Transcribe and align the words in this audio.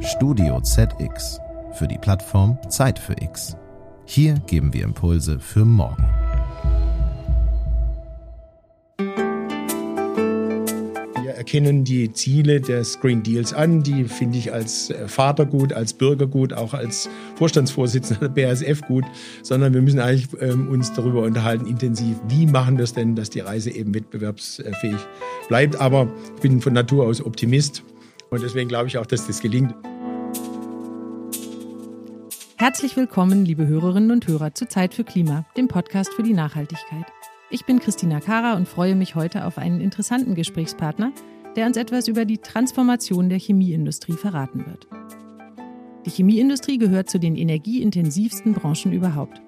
Studio 0.00 0.60
ZX 0.60 1.40
für 1.72 1.88
die 1.88 1.98
Plattform 1.98 2.58
Zeit 2.68 2.98
für 2.98 3.14
X. 3.20 3.56
Hier 4.04 4.34
geben 4.46 4.74
wir 4.74 4.84
Impulse 4.84 5.38
für 5.40 5.64
morgen. 5.64 6.04
Wir 11.22 11.34
erkennen 11.34 11.84
die 11.84 12.12
Ziele 12.12 12.60
des 12.60 13.00
Green 13.00 13.22
Deals 13.22 13.54
an. 13.54 13.82
Die 13.82 14.04
finde 14.04 14.38
ich 14.38 14.52
als 14.52 14.90
äh, 14.90 15.08
Vater 15.08 15.46
gut, 15.46 15.72
als 15.72 15.94
Bürger 15.94 16.26
gut, 16.26 16.52
auch 16.52 16.74
als 16.74 17.08
Vorstandsvorsitzender 17.36 18.28
der 18.28 18.48
BASF 18.48 18.82
gut. 18.82 19.04
Sondern 19.42 19.72
wir 19.72 19.82
müssen 19.82 20.00
eigentlich 20.00 20.28
ähm, 20.40 20.68
uns 20.68 20.92
darüber 20.92 21.22
unterhalten, 21.22 21.66
intensiv, 21.66 22.16
wie 22.28 22.46
machen 22.46 22.76
wir 22.76 22.84
es 22.84 22.92
denn, 22.92 23.14
dass 23.16 23.30
die 23.30 23.40
Reise 23.40 23.70
eben 23.70 23.94
wettbewerbsfähig 23.94 24.98
bleibt. 25.48 25.80
Aber 25.80 26.12
ich 26.36 26.42
bin 26.42 26.60
von 26.60 26.72
Natur 26.74 27.06
aus 27.06 27.24
Optimist. 27.24 27.82
Und 28.30 28.42
deswegen 28.42 28.68
glaube 28.68 28.88
ich 28.88 28.98
auch, 28.98 29.06
dass 29.06 29.26
das 29.26 29.40
gelingt. 29.40 29.74
Herzlich 32.56 32.96
willkommen, 32.96 33.44
liebe 33.44 33.66
Hörerinnen 33.66 34.10
und 34.10 34.26
Hörer, 34.26 34.54
zu 34.54 34.66
Zeit 34.66 34.92
für 34.92 35.04
Klima, 35.04 35.46
dem 35.56 35.68
Podcast 35.68 36.12
für 36.12 36.22
die 36.22 36.34
Nachhaltigkeit. 36.34 37.06
Ich 37.50 37.64
bin 37.64 37.78
Christina 37.78 38.20
Kara 38.20 38.56
und 38.56 38.68
freue 38.68 38.94
mich 38.94 39.14
heute 39.14 39.46
auf 39.46 39.58
einen 39.58 39.80
interessanten 39.80 40.34
Gesprächspartner, 40.34 41.12
der 41.56 41.66
uns 41.66 41.76
etwas 41.76 42.08
über 42.08 42.24
die 42.24 42.38
Transformation 42.38 43.28
der 43.28 43.38
Chemieindustrie 43.38 44.14
verraten 44.14 44.66
wird. 44.66 44.86
Die 46.04 46.10
Chemieindustrie 46.10 46.78
gehört 46.78 47.08
zu 47.08 47.18
den 47.18 47.36
energieintensivsten 47.36 48.52
Branchen 48.52 48.92
überhaupt. 48.92 49.40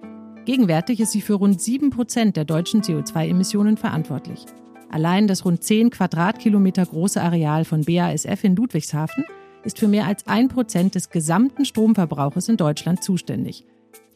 Gegenwärtig 0.47 1.01
ist 1.01 1.13
sie 1.13 1.21
für 1.21 1.35
rund 1.35 1.61
7 1.61 1.91
Prozent 1.91 2.37
der 2.37 2.45
deutschen 2.45 2.83
CO2-Emissionen 2.83 3.77
verantwortlich. 3.77 4.47
Allein 4.91 5.29
das 5.29 5.45
rund 5.45 5.63
10 5.63 5.91
Quadratkilometer 5.91 6.85
große 6.85 7.23
Areal 7.23 7.65
von 7.65 7.85
BASF 7.85 8.43
in 8.43 8.57
Ludwigshafen 8.57 9.25
ist 9.63 9.79
für 9.79 9.89
mehr 9.89 10.07
als 10.07 10.27
ein 10.27 10.49
Prozent 10.49 10.97
des 10.97 11.11
gesamten 11.11 11.65
Stromverbrauches 11.65 12.49
in 12.49 12.57
Deutschland 12.57 13.05
zuständig. 13.05 13.65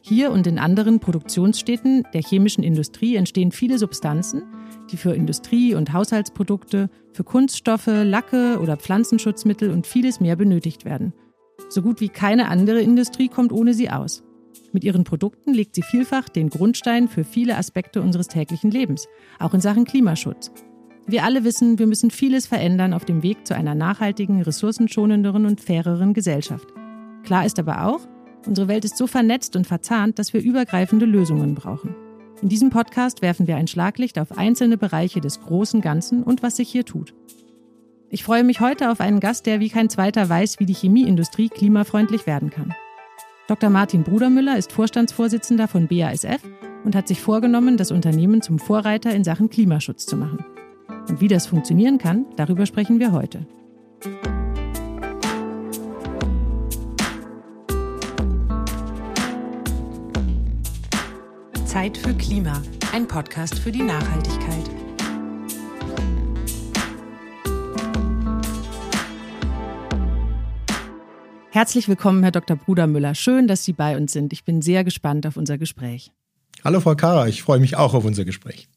Hier 0.01 0.31
und 0.31 0.45
in 0.45 0.59
anderen 0.59 0.99
Produktionsstätten 0.99 2.03
der 2.13 2.21
chemischen 2.21 2.63
Industrie 2.63 3.15
entstehen 3.15 3.51
viele 3.51 3.79
Substanzen, 3.79 4.43
die 4.91 4.97
für 4.97 5.15
Industrie- 5.15 5.75
und 5.75 5.93
Haushaltsprodukte, 5.93 6.89
für 7.13 7.23
Kunststoffe, 7.23 7.87
Lacke 7.87 8.59
oder 8.61 8.77
Pflanzenschutzmittel 8.77 9.71
und 9.71 9.87
vieles 9.87 10.19
mehr 10.19 10.35
benötigt 10.35 10.85
werden. 10.85 11.13
So 11.69 11.81
gut 11.81 12.01
wie 12.01 12.09
keine 12.09 12.49
andere 12.49 12.81
Industrie 12.81 13.29
kommt 13.29 13.51
ohne 13.51 13.73
sie 13.73 13.89
aus. 13.89 14.24
Mit 14.75 14.83
ihren 14.83 15.05
Produkten 15.05 15.53
legt 15.53 15.73
sie 15.73 15.83
vielfach 15.83 16.27
den 16.27 16.49
Grundstein 16.49 17.07
für 17.07 17.23
viele 17.23 17.55
Aspekte 17.55 18.01
unseres 18.01 18.27
täglichen 18.27 18.71
Lebens, 18.71 19.07
auch 19.39 19.53
in 19.53 19.61
Sachen 19.61 19.85
Klimaschutz. 19.85 20.51
Wir 21.07 21.23
alle 21.23 21.45
wissen, 21.45 21.79
wir 21.79 21.87
müssen 21.87 22.11
vieles 22.11 22.45
verändern 22.45 22.93
auf 22.93 23.05
dem 23.05 23.23
Weg 23.23 23.47
zu 23.47 23.55
einer 23.55 23.73
nachhaltigen, 23.73 24.41
ressourcenschonenderen 24.41 25.45
und 25.45 25.61
faireren 25.61 26.13
Gesellschaft. 26.13 26.67
Klar 27.23 27.45
ist 27.45 27.57
aber 27.57 27.85
auch, 27.85 28.01
unsere 28.45 28.67
Welt 28.67 28.83
ist 28.83 28.97
so 28.97 29.07
vernetzt 29.07 29.55
und 29.55 29.65
verzahnt, 29.65 30.19
dass 30.19 30.33
wir 30.33 30.41
übergreifende 30.41 31.05
Lösungen 31.05 31.55
brauchen. 31.55 31.95
In 32.41 32.49
diesem 32.49 32.69
Podcast 32.69 33.21
werfen 33.21 33.47
wir 33.47 33.55
ein 33.55 33.67
Schlaglicht 33.67 34.19
auf 34.19 34.37
einzelne 34.37 34.77
Bereiche 34.77 35.21
des 35.21 35.39
großen 35.39 35.79
Ganzen 35.79 36.21
und 36.21 36.43
was 36.43 36.57
sich 36.57 36.67
hier 36.67 36.83
tut. 36.83 37.13
Ich 38.09 38.25
freue 38.25 38.43
mich 38.43 38.59
heute 38.59 38.91
auf 38.91 38.99
einen 38.99 39.21
Gast, 39.21 39.45
der 39.45 39.61
wie 39.61 39.69
kein 39.69 39.89
zweiter 39.89 40.27
weiß, 40.27 40.59
wie 40.59 40.65
die 40.65 40.73
Chemieindustrie 40.73 41.47
klimafreundlich 41.47 42.27
werden 42.27 42.49
kann. 42.49 42.75
Dr. 43.47 43.69
Martin 43.69 44.03
Brudermüller 44.03 44.57
ist 44.57 44.71
Vorstandsvorsitzender 44.71 45.67
von 45.67 45.87
BASF 45.87 46.41
und 46.83 46.95
hat 46.95 47.07
sich 47.07 47.21
vorgenommen, 47.21 47.77
das 47.77 47.91
Unternehmen 47.91 48.41
zum 48.41 48.57
Vorreiter 48.57 49.13
in 49.13 49.23
Sachen 49.23 49.51
Klimaschutz 49.51 50.07
zu 50.07 50.17
machen. 50.17 50.43
Und 51.07 51.21
wie 51.21 51.27
das 51.27 51.45
funktionieren 51.45 51.99
kann, 51.99 52.25
darüber 52.37 52.65
sprechen 52.65 52.99
wir 52.99 53.11
heute. 53.11 53.45
Zeit 61.65 61.97
für 61.97 62.15
Klima, 62.15 62.63
ein 62.93 63.07
Podcast 63.07 63.59
für 63.59 63.71
die 63.71 63.83
Nachhaltigkeit. 63.83 64.84
Herzlich 71.55 71.87
willkommen, 71.87 72.21
Herr 72.21 72.33
Dr. 72.33 72.57
Brudermüller. 72.57 73.15
Schön, 73.15 73.47
dass 73.47 73.63
Sie 73.63 73.71
bei 73.71 73.95
uns 73.95 74.11
sind. 74.11 74.33
Ich 74.33 74.43
bin 74.43 74.61
sehr 74.61 74.83
gespannt 74.83 75.25
auf 75.25 75.37
unser 75.37 75.57
Gespräch. 75.57 76.11
Hallo, 76.65 76.81
Frau 76.81 76.95
Kara. 76.95 77.29
Ich 77.29 77.43
freue 77.43 77.61
mich 77.61 77.77
auch 77.77 77.93
auf 77.93 78.03
unser 78.03 78.25
Gespräch. 78.25 78.67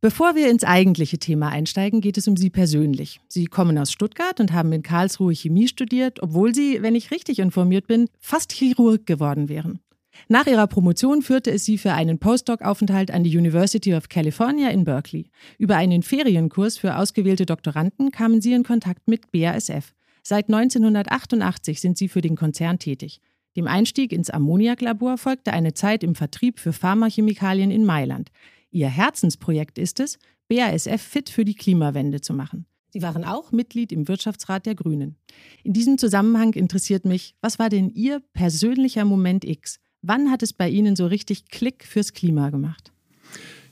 Bevor 0.00 0.36
wir 0.36 0.48
ins 0.48 0.62
eigentliche 0.62 1.18
Thema 1.18 1.48
einsteigen, 1.48 2.00
geht 2.00 2.16
es 2.16 2.28
um 2.28 2.36
Sie 2.36 2.50
persönlich. 2.50 3.18
Sie 3.26 3.46
kommen 3.46 3.76
aus 3.78 3.90
Stuttgart 3.90 4.38
und 4.38 4.52
haben 4.52 4.70
in 4.72 4.84
Karlsruhe 4.84 5.34
Chemie 5.34 5.66
studiert, 5.66 6.22
obwohl 6.22 6.54
Sie, 6.54 6.82
wenn 6.82 6.94
ich 6.94 7.10
richtig 7.10 7.40
informiert 7.40 7.88
bin, 7.88 8.08
fast 8.20 8.52
Chirurg 8.52 9.04
geworden 9.04 9.48
wären. 9.48 9.80
Nach 10.28 10.46
ihrer 10.46 10.68
Promotion 10.68 11.20
führte 11.20 11.50
es 11.50 11.64
sie 11.64 11.78
für 11.78 11.94
einen 11.94 12.20
Postdoc-Aufenthalt 12.20 13.10
an 13.10 13.24
die 13.24 13.36
University 13.36 13.92
of 13.94 14.08
California 14.08 14.68
in 14.68 14.84
Berkeley. 14.84 15.30
Über 15.58 15.74
einen 15.74 16.04
Ferienkurs 16.04 16.78
für 16.78 16.96
ausgewählte 16.96 17.44
Doktoranden 17.44 18.12
kamen 18.12 18.40
sie 18.40 18.52
in 18.52 18.62
Kontakt 18.62 19.08
mit 19.08 19.32
BASF. 19.32 19.94
Seit 20.30 20.52
1988 20.52 21.80
sind 21.80 21.96
sie 21.96 22.06
für 22.06 22.20
den 22.20 22.36
Konzern 22.36 22.78
tätig. 22.78 23.22
Dem 23.56 23.66
Einstieg 23.66 24.12
ins 24.12 24.28
Ammoniaklabor 24.28 25.16
folgte 25.16 25.54
eine 25.54 25.72
Zeit 25.72 26.04
im 26.04 26.14
Vertrieb 26.14 26.58
für 26.60 26.74
Pharmachemikalien 26.74 27.70
in 27.70 27.86
Mailand. 27.86 28.30
Ihr 28.70 28.88
Herzensprojekt 28.90 29.78
ist 29.78 30.00
es, 30.00 30.18
BASF 30.50 31.00
fit 31.00 31.30
für 31.30 31.46
die 31.46 31.54
Klimawende 31.54 32.20
zu 32.20 32.34
machen. 32.34 32.66
Sie 32.90 33.00
waren 33.00 33.24
auch 33.24 33.52
Mitglied 33.52 33.90
im 33.90 34.06
Wirtschaftsrat 34.06 34.66
der 34.66 34.74
Grünen. 34.74 35.16
In 35.64 35.72
diesem 35.72 35.96
Zusammenhang 35.96 36.52
interessiert 36.52 37.06
mich, 37.06 37.34
was 37.40 37.58
war 37.58 37.70
denn 37.70 37.88
Ihr 37.88 38.20
persönlicher 38.34 39.06
Moment 39.06 39.46
X? 39.46 39.80
Wann 40.02 40.30
hat 40.30 40.42
es 40.42 40.52
bei 40.52 40.68
Ihnen 40.68 40.94
so 40.94 41.06
richtig 41.06 41.48
Klick 41.48 41.86
fürs 41.86 42.12
Klima 42.12 42.50
gemacht? 42.50 42.92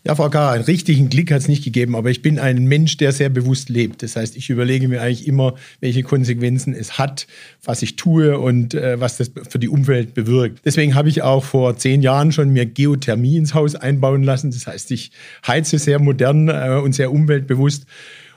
Ja, 0.06 0.14
Frau 0.14 0.30
K., 0.30 0.52
einen 0.52 0.62
richtigen 0.62 1.08
Klick 1.08 1.32
hat 1.32 1.40
es 1.40 1.48
nicht 1.48 1.64
gegeben, 1.64 1.96
aber 1.96 2.10
ich 2.10 2.22
bin 2.22 2.38
ein 2.38 2.66
Mensch, 2.66 2.96
der 2.96 3.10
sehr 3.10 3.28
bewusst 3.28 3.68
lebt. 3.68 4.04
Das 4.04 4.14
heißt, 4.14 4.36
ich 4.36 4.50
überlege 4.50 4.86
mir 4.86 5.02
eigentlich 5.02 5.26
immer, 5.26 5.56
welche 5.80 6.04
Konsequenzen 6.04 6.74
es 6.74 6.96
hat, 6.96 7.26
was 7.64 7.82
ich 7.82 7.96
tue 7.96 8.38
und 8.38 8.72
äh, 8.72 9.00
was 9.00 9.16
das 9.16 9.32
für 9.48 9.58
die 9.58 9.68
Umwelt 9.68 10.14
bewirkt. 10.14 10.60
Deswegen 10.64 10.94
habe 10.94 11.08
ich 11.08 11.22
auch 11.22 11.42
vor 11.42 11.76
zehn 11.76 12.02
Jahren 12.02 12.30
schon 12.30 12.50
mir 12.50 12.66
Geothermie 12.66 13.36
ins 13.36 13.52
Haus 13.52 13.74
einbauen 13.74 14.22
lassen. 14.22 14.52
Das 14.52 14.68
heißt, 14.68 14.92
ich 14.92 15.10
heize 15.44 15.76
sehr 15.80 15.98
modern 15.98 16.50
äh, 16.50 16.80
und 16.80 16.94
sehr 16.94 17.10
umweltbewusst. 17.10 17.84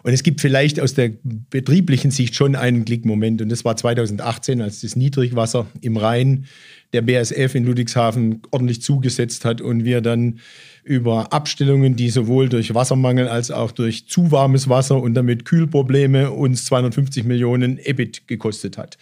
Und 0.03 0.13
es 0.13 0.23
gibt 0.23 0.41
vielleicht 0.41 0.79
aus 0.79 0.93
der 0.93 1.11
betrieblichen 1.49 2.11
Sicht 2.11 2.35
schon 2.35 2.55
einen 2.55 2.85
Klickmoment. 2.85 3.41
Und 3.41 3.49
das 3.49 3.65
war 3.65 3.75
2018, 3.75 4.61
als 4.61 4.81
das 4.81 4.95
Niedrigwasser 4.95 5.67
im 5.81 5.97
Rhein 5.97 6.45
der 6.93 7.01
BSF 7.01 7.53
in 7.53 7.65
Ludwigshafen 7.65 8.41
ordentlich 8.51 8.81
zugesetzt 8.81 9.45
hat 9.45 9.61
und 9.61 9.83
wir 9.83 10.01
dann 10.01 10.39
über 10.83 11.31
Abstellungen, 11.33 11.95
die 11.95 12.09
sowohl 12.09 12.49
durch 12.49 12.73
Wassermangel 12.73 13.27
als 13.27 13.51
auch 13.51 13.71
durch 13.71 14.07
zu 14.07 14.31
warmes 14.31 14.69
Wasser 14.69 14.99
und 14.99 15.13
damit 15.13 15.45
Kühlprobleme 15.45 16.31
uns 16.31 16.65
250 16.65 17.25
Millionen 17.25 17.77
EBIT 17.77 18.27
gekostet 18.27 18.79
hat. 18.79 18.97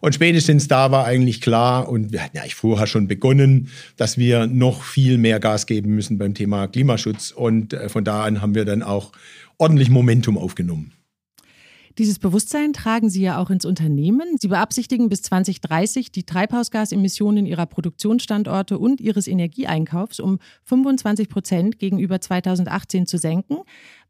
Und 0.00 0.14
spätestens 0.14 0.66
da 0.68 0.90
war 0.90 1.04
eigentlich 1.04 1.42
klar, 1.42 1.90
und 1.90 2.12
wir 2.12 2.22
hatten 2.22 2.38
ja 2.38 2.42
vorher 2.54 2.86
schon 2.86 3.06
begonnen, 3.06 3.68
dass 3.98 4.16
wir 4.16 4.46
noch 4.46 4.82
viel 4.82 5.18
mehr 5.18 5.38
Gas 5.38 5.66
geben 5.66 5.94
müssen 5.94 6.16
beim 6.16 6.32
Thema 6.32 6.68
Klimaschutz. 6.68 7.32
Und 7.32 7.74
äh, 7.74 7.90
von 7.90 8.04
da 8.04 8.24
an 8.24 8.40
haben 8.40 8.54
wir 8.54 8.64
dann 8.64 8.82
auch 8.82 9.12
ordentlich 9.58 9.90
Momentum 9.90 10.38
aufgenommen. 10.38 10.92
Dieses 11.98 12.18
Bewusstsein 12.18 12.74
tragen 12.74 13.08
Sie 13.08 13.22
ja 13.22 13.38
auch 13.38 13.48
ins 13.48 13.64
Unternehmen. 13.64 14.36
Sie 14.38 14.48
beabsichtigen 14.48 15.08
bis 15.08 15.22
2030 15.22 16.12
die 16.12 16.24
Treibhausgasemissionen 16.24 17.46
Ihrer 17.46 17.64
Produktionsstandorte 17.64 18.78
und 18.78 19.00
Ihres 19.00 19.26
Energieeinkaufs 19.26 20.20
um 20.20 20.38
25 20.64 21.30
Prozent 21.30 21.78
gegenüber 21.78 22.20
2018 22.20 23.06
zu 23.06 23.16
senken, 23.16 23.60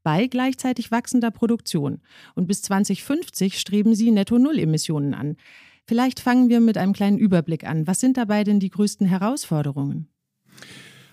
bei 0.03 0.27
gleichzeitig 0.27 0.91
wachsender 0.91 1.31
Produktion. 1.31 2.01
Und 2.34 2.49
bis 2.49 2.63
2050 2.63 3.61
streben 3.61 3.95
Sie 3.95 4.11
Netto-Null-Emissionen 4.11 5.15
an. 5.15 5.37
Vielleicht 5.87 6.19
fangen 6.19 6.49
wir 6.49 6.59
mit 6.59 6.78
einem 6.78 6.92
kleinen 6.92 7.19
Überblick 7.19 7.65
an. 7.65 7.87
Was 7.87 8.01
sind 8.01 8.16
dabei 8.16 8.42
denn 8.42 8.59
die 8.59 8.71
größten 8.71 9.07
Herausforderungen? 9.07 10.09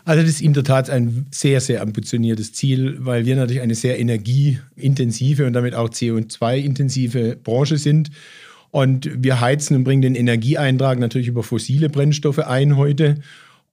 Also 0.05 0.21
das 0.21 0.31
ist 0.31 0.41
in 0.41 0.53
der 0.53 0.63
Tat 0.63 0.89
ein 0.89 1.27
sehr, 1.31 1.61
sehr 1.61 1.81
ambitioniertes 1.81 2.51
Ziel, 2.53 2.97
weil 2.99 3.25
wir 3.25 3.35
natürlich 3.35 3.61
eine 3.61 3.75
sehr 3.75 3.99
energieintensive 3.99 5.45
und 5.45 5.53
damit 5.53 5.75
auch 5.75 5.89
CO2-intensive 5.89 7.37
Branche 7.41 7.77
sind. 7.77 8.11
Und 8.71 9.09
wir 9.23 9.39
heizen 9.39 9.77
und 9.77 9.83
bringen 9.83 10.01
den 10.01 10.15
Energieeintrag 10.15 10.99
natürlich 10.99 11.27
über 11.27 11.43
fossile 11.43 11.89
Brennstoffe 11.89 12.39
ein 12.39 12.75
heute. 12.75 13.19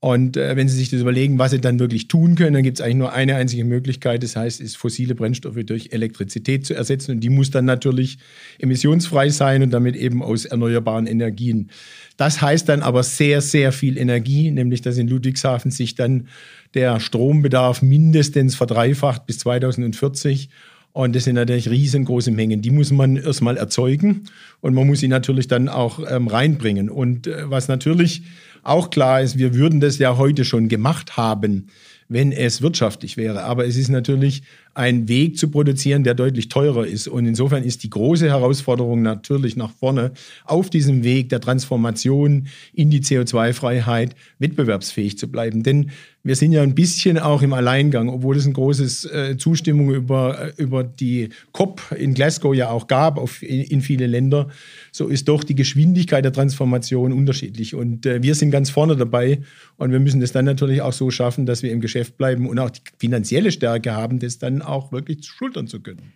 Und 0.02 0.38
äh, 0.38 0.56
wenn 0.56 0.66
Sie 0.66 0.76
sich 0.76 0.88
das 0.88 1.02
überlegen, 1.02 1.38
was 1.38 1.50
Sie 1.50 1.60
dann 1.60 1.78
wirklich 1.78 2.08
tun 2.08 2.34
können, 2.34 2.54
dann 2.54 2.62
gibt 2.62 2.78
es 2.78 2.84
eigentlich 2.84 2.96
nur 2.96 3.12
eine 3.12 3.36
einzige 3.36 3.64
Möglichkeit. 3.64 4.22
Das 4.22 4.34
heißt, 4.34 4.58
ist 4.60 4.78
fossile 4.78 5.14
Brennstoffe 5.14 5.58
durch 5.66 5.90
Elektrizität 5.92 6.64
zu 6.64 6.74
ersetzen. 6.74 7.12
Und 7.12 7.20
die 7.20 7.28
muss 7.28 7.50
dann 7.50 7.66
natürlich 7.66 8.16
emissionsfrei 8.58 9.28
sein 9.28 9.62
und 9.62 9.70
damit 9.70 9.96
eben 9.96 10.22
aus 10.22 10.46
erneuerbaren 10.46 11.06
Energien. 11.06 11.68
Das 12.16 12.40
heißt 12.40 12.66
dann 12.70 12.80
aber 12.80 13.02
sehr, 13.02 13.42
sehr 13.42 13.72
viel 13.72 13.98
Energie, 13.98 14.50
nämlich 14.50 14.80
dass 14.80 14.96
in 14.96 15.06
Ludwigshafen 15.06 15.70
sich 15.70 15.96
dann 15.96 16.28
der 16.72 16.98
Strombedarf 16.98 17.82
mindestens 17.82 18.54
verdreifacht 18.54 19.26
bis 19.26 19.38
2040 19.40 20.48
Und 20.92 21.14
das 21.14 21.24
sind 21.24 21.34
natürlich 21.34 21.68
riesengroße 21.68 22.30
Mengen. 22.30 22.62
Die 22.62 22.70
muss 22.70 22.90
man 22.90 23.16
erstmal 23.16 23.56
erzeugen 23.58 24.24
und 24.60 24.74
man 24.74 24.86
muss 24.86 25.00
sie 25.00 25.08
natürlich 25.08 25.46
dann 25.46 25.68
auch 25.68 26.00
ähm, 26.10 26.26
reinbringen. 26.26 26.88
Und 26.88 27.26
äh, 27.26 27.50
was 27.50 27.68
natürlich 27.68 28.22
auch 28.62 28.90
klar 28.90 29.20
ist, 29.20 29.38
wir 29.38 29.54
würden 29.54 29.80
das 29.80 29.98
ja 29.98 30.16
heute 30.16 30.44
schon 30.44 30.68
gemacht 30.68 31.16
haben, 31.16 31.68
wenn 32.08 32.32
es 32.32 32.60
wirtschaftlich 32.60 33.16
wäre. 33.16 33.44
Aber 33.44 33.66
es 33.66 33.76
ist 33.76 33.88
natürlich 33.88 34.42
ein 34.74 35.08
Weg 35.08 35.38
zu 35.38 35.48
produzieren, 35.48 36.04
der 36.04 36.14
deutlich 36.14 36.48
teurer 36.48 36.86
ist. 36.86 37.06
Und 37.06 37.26
insofern 37.26 37.62
ist 37.62 37.82
die 37.84 37.90
große 37.90 38.28
Herausforderung 38.28 39.02
natürlich 39.02 39.56
nach 39.56 39.70
vorne 39.70 40.12
auf 40.44 40.70
diesem 40.70 41.04
Weg 41.04 41.28
der 41.28 41.40
Transformation 41.40 42.48
in 42.72 42.90
die 42.90 43.00
CO2-Freiheit 43.00 44.16
wettbewerbsfähig 44.38 45.18
zu 45.18 45.30
bleiben. 45.30 45.62
Denn 45.62 45.90
wir 46.22 46.36
sind 46.36 46.52
ja 46.52 46.62
ein 46.62 46.74
bisschen 46.74 47.18
auch 47.18 47.40
im 47.40 47.54
Alleingang, 47.54 48.10
obwohl 48.10 48.36
es 48.36 48.44
eine 48.44 48.52
große 48.52 49.10
äh, 49.10 49.36
Zustimmung 49.38 49.94
über, 49.94 50.52
äh, 50.58 50.62
über 50.62 50.84
die 50.84 51.30
COP 51.52 51.80
in 51.96 52.12
Glasgow 52.12 52.54
ja 52.54 52.68
auch 52.68 52.88
gab 52.88 53.16
auf, 53.16 53.42
in, 53.42 53.62
in, 53.62 53.80
viele 53.80 54.06
Länder. 54.06 54.48
So 54.92 55.08
ist 55.08 55.28
doch 55.28 55.44
die 55.44 55.54
Geschwindigkeit 55.54 56.24
der 56.24 56.32
Transformation 56.32 57.12
unterschiedlich. 57.12 57.74
Und 57.74 58.04
äh, 58.04 58.22
wir 58.22 58.34
sind 58.34 58.50
ganz 58.50 58.68
vorne 58.68 58.96
dabei. 58.96 59.40
Und 59.78 59.92
wir 59.92 60.00
müssen 60.00 60.20
das 60.20 60.32
dann 60.32 60.44
natürlich 60.44 60.82
auch 60.82 60.92
so 60.92 61.10
schaffen, 61.10 61.46
dass 61.46 61.62
wir 61.62 61.72
im 61.72 61.80
Geschäft 61.80 62.18
bleiben 62.18 62.48
und 62.48 62.58
auch 62.58 62.70
die 62.70 62.82
finanzielle 62.98 63.50
Stärke 63.50 63.92
haben, 63.94 64.18
das 64.18 64.38
dann 64.38 64.60
auch 64.60 64.92
wirklich 64.92 65.24
schultern 65.24 65.68
zu 65.68 65.80
können. 65.80 66.12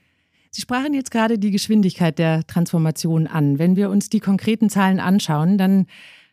Sie 0.51 0.61
sprachen 0.61 0.95
jetzt 0.95 1.11
gerade 1.11 1.39
die 1.39 1.51
Geschwindigkeit 1.51 2.19
der 2.19 2.47
Transformation 2.47 3.27
an. 3.27 3.59
Wenn 3.59 3.75
wir 3.75 3.91
uns 3.91 4.11
die 4.11 4.21
konkreten 4.21 4.71
Zahlen 4.71 5.01
anschauen, 5.01 5.59
dann 5.59 5.87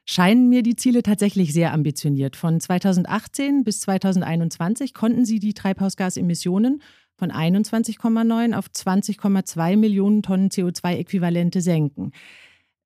scheinen 0.05 0.49
mir 0.49 0.63
die 0.63 0.75
Ziele 0.75 1.03
tatsächlich 1.03 1.53
sehr 1.53 1.73
ambitioniert. 1.73 2.35
Von 2.35 2.59
2018 2.59 3.63
bis 3.63 3.81
2021 3.81 4.93
konnten 4.93 5.25
Sie 5.25 5.39
die 5.39 5.53
Treibhausgasemissionen 5.53 6.81
von 7.15 7.31
21,9 7.31 8.55
auf 8.55 8.65
20,2 8.67 9.77
Millionen 9.77 10.23
Tonnen 10.23 10.49
CO2-Äquivalente 10.49 11.61
senken. 11.61 12.11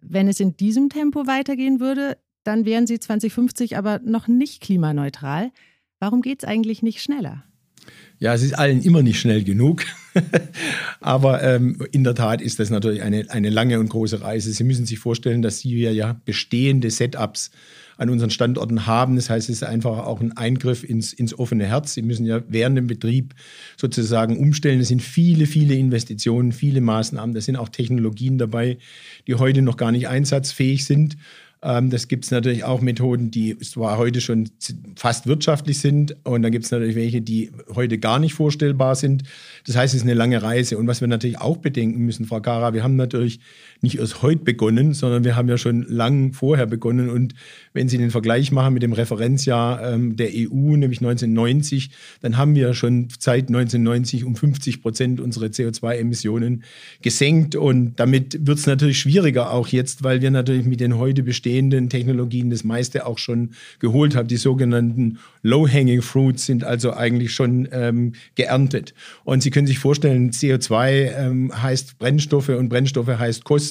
Wenn 0.02 0.28
es 0.28 0.40
in 0.40 0.58
diesem 0.58 0.90
Tempo 0.90 1.26
weitergehen 1.26 1.80
würde, 1.80 2.18
dann 2.44 2.66
wären 2.66 2.86
Sie 2.86 3.00
2050 3.00 3.78
aber 3.78 4.00
noch 4.00 4.28
nicht 4.28 4.62
klimaneutral. 4.62 5.52
Warum 6.00 6.22
geht 6.22 6.44
es 6.44 6.48
eigentlich 6.48 6.84
nicht 6.84 7.02
schneller? 7.02 7.46
Ja, 8.20 8.34
es 8.34 8.44
ist 8.44 8.58
allen 8.58 8.82
immer 8.82 9.02
nicht 9.02 9.20
schnell 9.20 9.44
genug. 9.44 9.84
Aber 11.02 11.44
ähm, 11.44 11.78
in 11.92 12.04
der 12.04 12.16
Tat 12.16 12.42
ist 12.42 12.60
das 12.60 12.70
natürlich 12.70 13.02
eine, 13.02 13.26
eine 13.30 13.50
lange 13.50 13.80
und 13.80 13.90
große 13.90 14.22
Reise. 14.22 14.52
Sie 14.54 14.64
müssen 14.64 14.86
sich 14.86 15.00
vorstellen, 15.00 15.42
dass 15.42 15.66
wir 15.66 15.94
ja 15.94 16.20
bestehende 16.26 16.90
Setups 16.90 17.52
an 17.98 18.10
unseren 18.10 18.30
Standorten 18.30 18.86
haben. 18.88 19.16
Das 19.16 19.30
heißt, 19.30 19.50
es 19.50 19.58
ist 19.58 19.64
einfach 19.64 20.06
auch 20.06 20.22
ein 20.22 20.36
Eingriff 20.36 20.84
ins, 20.84 21.14
ins 21.14 21.38
offene 21.38 21.66
Herz. 21.66 21.94
Sie 21.94 22.02
müssen 22.02 22.26
ja 22.26 22.42
während 22.48 22.78
dem 22.78 22.88
Betrieb 22.88 23.34
sozusagen 23.78 24.38
umstellen. 24.38 24.80
Es 24.80 24.90
sind 24.90 25.02
viele, 25.02 25.46
viele 25.46 25.76
Investitionen, 25.76 26.52
viele 26.52 26.82
Maßnahmen. 26.82 27.34
Da 27.34 27.42
sind 27.42 27.56
auch 27.56 27.70
Technologien 27.70 28.38
dabei, 28.38 28.78
die 29.28 29.36
heute 29.36 29.62
noch 29.62 29.78
gar 29.78 29.92
nicht 29.92 30.08
einsatzfähig 30.08 30.86
sind. 30.86 31.18
Ähm, 31.66 31.90
das 31.90 32.08
gibt 32.08 32.26
es 32.26 32.32
natürlich 32.32 32.64
auch 32.64 32.80
Methoden, 32.80 33.32
die 33.32 33.58
zwar 33.58 33.98
heute 33.98 34.22
schon 34.22 34.50
fast 34.96 35.26
wirtschaftlich 35.26 35.80
sind 35.80 36.16
und 36.24 36.44
dann 36.44 36.52
gibt 36.52 36.66
es 36.66 36.72
natürlich 36.72 36.96
welche, 36.96 37.22
die 37.22 37.52
heute 37.74 37.98
gar 37.98 38.20
nicht 38.20 38.36
vorstellbar 38.36 38.96
sind. 38.96 39.24
Das 39.66 39.76
heißt, 39.76 39.96
es 39.96 40.02
ist 40.02 40.08
eine 40.08 40.14
lange 40.14 40.44
Reise. 40.44 40.78
Und 40.78 40.88
was 40.88 41.02
wir 41.02 41.08
natürlich 41.08 41.40
auch 41.40 41.58
bedenken 41.58 42.06
müssen, 42.06 42.26
Frau 42.28 42.40
Kara, 42.40 42.76
wir 42.76 42.84
haben 42.84 42.96
natürlich 42.96 43.40
nicht 43.82 44.00
erst 44.00 44.22
heute 44.22 44.44
begonnen, 44.44 44.94
sondern 44.94 45.24
wir 45.24 45.36
haben 45.36 45.48
ja 45.50 45.58
schon 45.58 45.86
lang 45.88 46.34
vorher 46.34 46.66
begonnen. 46.66 47.10
Und 47.10 47.36
wenn 47.74 47.90
Sie 47.90 47.98
den 47.98 48.12
Vergleich 48.12 48.52
machen 48.52 48.74
mit 48.74 48.84
dem 48.84 48.94
Referenzjahr 48.94 49.94
ähm, 49.94 50.16
der 50.16 50.30
EU, 50.30 50.76
nämlich 50.76 51.00
1990, 51.00 51.92
dann 52.22 52.38
haben 52.38 52.56
wir 52.56 52.74
schon 52.74 53.10
seit 53.20 53.48
1990 53.48 54.24
um 54.24 54.36
50 54.36 54.82
Prozent 54.82 55.20
unsere 55.20 55.48
CO2-Emissionen 55.48 56.64
gesenkt. 57.02 57.56
Und 57.56 57.96
damit 58.00 58.48
wird 58.48 58.58
es 58.58 58.66
natürlich 58.66 59.00
schwieriger 59.00 59.52
auch 59.52 59.68
jetzt, 59.68 60.04
weil 60.04 60.22
wir 60.22 60.32
natürlich 60.32 60.66
mit 60.66 60.80
den 60.80 60.98
heute 60.98 61.24
bestehenden 61.24 61.90
Technologien 61.90 62.50
das 62.50 62.64
meiste 62.64 63.06
auch 63.06 63.18
schon 63.18 63.52
geholt 63.80 64.16
haben. 64.16 64.28
Die 64.28 64.38
sogenannten 64.38 65.20
Low-Hanging 65.44 66.02
Fruits 66.02 66.46
sind 66.46 66.64
also 66.64 66.94
eigentlich 66.94 67.34
schon 67.34 67.68
ähm, 67.72 68.14
geerntet. 68.36 68.94
Und 69.24 69.44
Sie 69.44 69.52
können 69.52 69.68
sich 69.68 69.80
vorstellen, 69.80 70.32
CO2 70.32 71.12
ähm, 71.18 71.52
heißt 71.62 72.00
Brennstoffe 72.00 72.50
und 72.50 72.70
Brennstoffe 72.70 73.08
heißt 73.08 73.44
Kosten. 73.44 73.65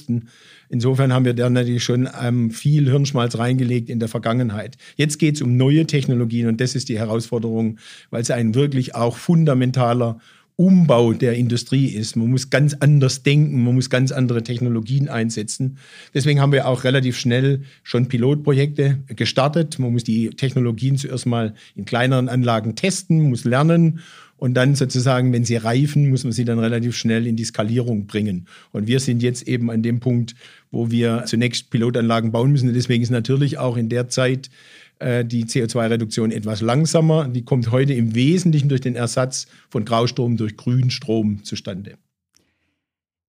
Insofern 0.69 1.13
haben 1.13 1.25
wir 1.25 1.35
da 1.35 1.49
natürlich 1.51 1.85
schon 1.85 2.09
ähm, 2.21 2.51
viel 2.51 2.91
Hirnschmalz 2.91 3.39
reingelegt 3.39 3.89
in 3.89 4.01
der 4.01 4.09
Vergangenheit. 4.09 4.77
Jetzt 4.97 5.19
geht 5.19 5.37
es 5.37 5.43
um 5.43 5.57
neue 5.57 5.87
Technologien 5.87 6.49
und 6.49 6.61
das 6.61 6.75
ist 6.75 6.89
die 6.89 6.99
Herausforderung, 6.99 7.79
weil 8.11 8.23
es 8.23 8.31
ein 8.31 8.55
wirklich 8.55 8.95
auch 8.95 9.17
fundamentaler 9.17 10.19
Umbau 10.57 11.13
der 11.13 11.35
Industrie 11.35 11.87
ist. 11.87 12.15
Man 12.15 12.31
muss 12.31 12.49
ganz 12.49 12.75
anders 12.75 13.25
denken, 13.25 13.65
man 13.65 13.75
muss 13.75 13.91
ganz 13.91 14.13
andere 14.13 14.45
Technologien 14.45 15.09
einsetzen. 15.09 15.79
Deswegen 16.13 16.41
haben 16.41 16.53
wir 16.53 16.69
auch 16.69 16.85
relativ 16.85 17.19
schnell 17.19 17.63
schon 17.83 18.07
Pilotprojekte 18.07 18.99
gestartet. 19.09 19.81
Man 19.81 19.93
muss 19.93 20.05
die 20.05 20.31
Technologien 20.31 20.97
zuerst 20.97 21.27
mal 21.27 21.55
in 21.75 21.85
kleineren 21.85 22.29
Anlagen 22.29 22.77
testen, 22.77 23.21
muss 23.23 23.45
lernen 23.45 24.01
und 24.37 24.55
dann 24.55 24.75
sozusagen, 24.75 25.33
wenn 25.33 25.45
sie 25.45 25.57
reifen, 25.57 26.11
muss 26.11 26.25
man 26.25 26.33
sie 26.33 26.45
dann 26.45 26.59
relativ 26.59 26.97
schnell 26.97 27.27
in 27.27 27.37
die 27.37 27.45
Skalierung 27.45 28.07
bringen. 28.07 28.47
Und 28.73 28.87
wir 28.87 29.01
sind 29.01 29.23
jetzt 29.23 29.47
eben 29.49 29.71
an 29.71 29.83
dem 29.83 30.01
Punkt, 30.01 30.35
wo 30.71 30.91
wir 30.91 31.25
zunächst 31.27 31.71
Pilotanlagen 31.71 32.33
bauen 32.33 32.53
müssen. 32.53 32.69
Und 32.69 32.75
deswegen 32.75 33.03
ist 33.03 33.11
natürlich 33.11 33.59
auch 33.59 33.77
in 33.77 33.89
der 33.89 34.09
Zeit 34.09 34.51
äh, 34.99 35.25
die 35.25 35.45
CO2-Reduktion 35.45 36.31
etwas 36.31 36.61
langsamer. 36.61 37.29
Die 37.29 37.45
kommt 37.45 37.71
heute 37.71 37.95
im 37.95 38.15
Wesentlichen 38.15 38.69
durch 38.69 38.81
den 38.81 38.97
Ersatz 38.97 39.47
von 39.71 39.85
Graustrom 39.85 40.37
durch 40.37 40.57
Grünstrom 40.57 41.45
zustande. 41.45 41.97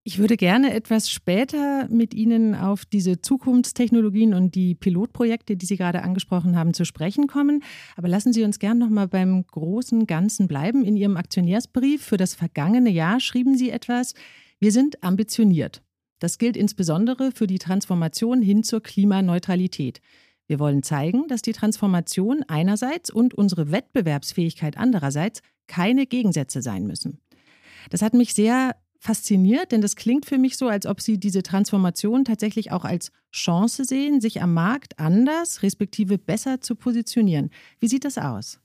Ich 0.07 0.19
würde 0.19 0.38
gerne 0.38 0.72
etwas 0.72 1.10
später 1.10 1.88
mit 1.90 2.13
Ihnen 2.13 2.54
auf 2.54 2.86
diese 2.86 3.22
Zukunftstechnologien 3.22 4.36
und 4.36 4.54
die 4.54 4.75
Pilotprojekte, 4.75 5.57
die 5.57 5.66
Sie 5.66 5.78
gerade 5.78 6.04
angesprochen 6.04 6.56
haben, 6.56 6.75
zu 6.75 6.86
sprechen 6.86 7.25
kommen. 7.25 7.63
Aber 7.96 8.07
lassen 8.07 8.31
Sie 8.31 8.44
uns 8.44 8.60
gerne 8.60 8.81
noch 8.81 8.92
mal 8.92 9.07
beim 9.07 9.48
großen 9.48 10.06
Ganzen 10.06 10.48
bleiben. 10.48 10.86
In 10.86 10.96
Ihrem 10.96 11.18
Aktionärsbrief 11.18 12.04
für 12.04 12.18
das 12.18 12.36
vergangene 12.36 12.92
Jahr 12.92 13.19
schrieben 13.19 13.57
Sie 13.57 13.72
etwas: 13.72 14.13
Wir 14.60 14.72
sind 14.72 15.04
ambitioniert. 15.04 15.81
Das 16.19 16.38
gilt 16.38 16.56
insbesondere 16.56 17.31
für 17.31 17.48
die 17.48 17.57
Transformation 17.57 18.44
hin 18.44 18.62
zur 18.62 18.84
Klimaneutralität. 18.84 20.02
Wir 20.46 20.60
wollen 20.60 20.84
zeigen, 20.84 21.28
dass 21.30 21.42
die 21.42 21.54
Transformation 21.54 22.44
einerseits 22.48 23.10
und 23.10 23.34
unsere 23.34 23.72
Wettbewerbsfähigkeit 23.72 24.78
andererseits 24.78 25.42
keine 25.66 26.06
Gegensätze 26.06 26.62
sein 26.62 26.86
müssen. 26.86 27.22
Das 27.90 28.04
hat 28.04 28.13
mich 28.13 28.36
sehr 28.36 28.75
fasziniert, 29.06 29.72
denn 29.72 29.81
das 29.81 29.96
klingt 29.96 30.25
für 30.25 30.38
mich 30.38 30.57
so, 30.57 30.68
als 30.68 30.86
ob 30.86 31.00
Sie 31.00 31.18
diese 31.18 31.44
Transformation 31.44 32.25
tatsächlich 32.25 32.72
auch 32.72 32.86
als 32.86 33.12
Chance 33.31 33.85
sehen, 33.85 34.19
sich 34.19 34.42
am 34.42 34.54
Markt 34.54 35.00
anders, 35.00 35.64
respektive 35.64 36.18
besser 36.18 36.62
zu 36.62 36.76
positionieren. 36.76 37.52
Wie 37.80 37.88
sieht 37.88 38.06
das 38.06 38.18
aus? 38.18 38.59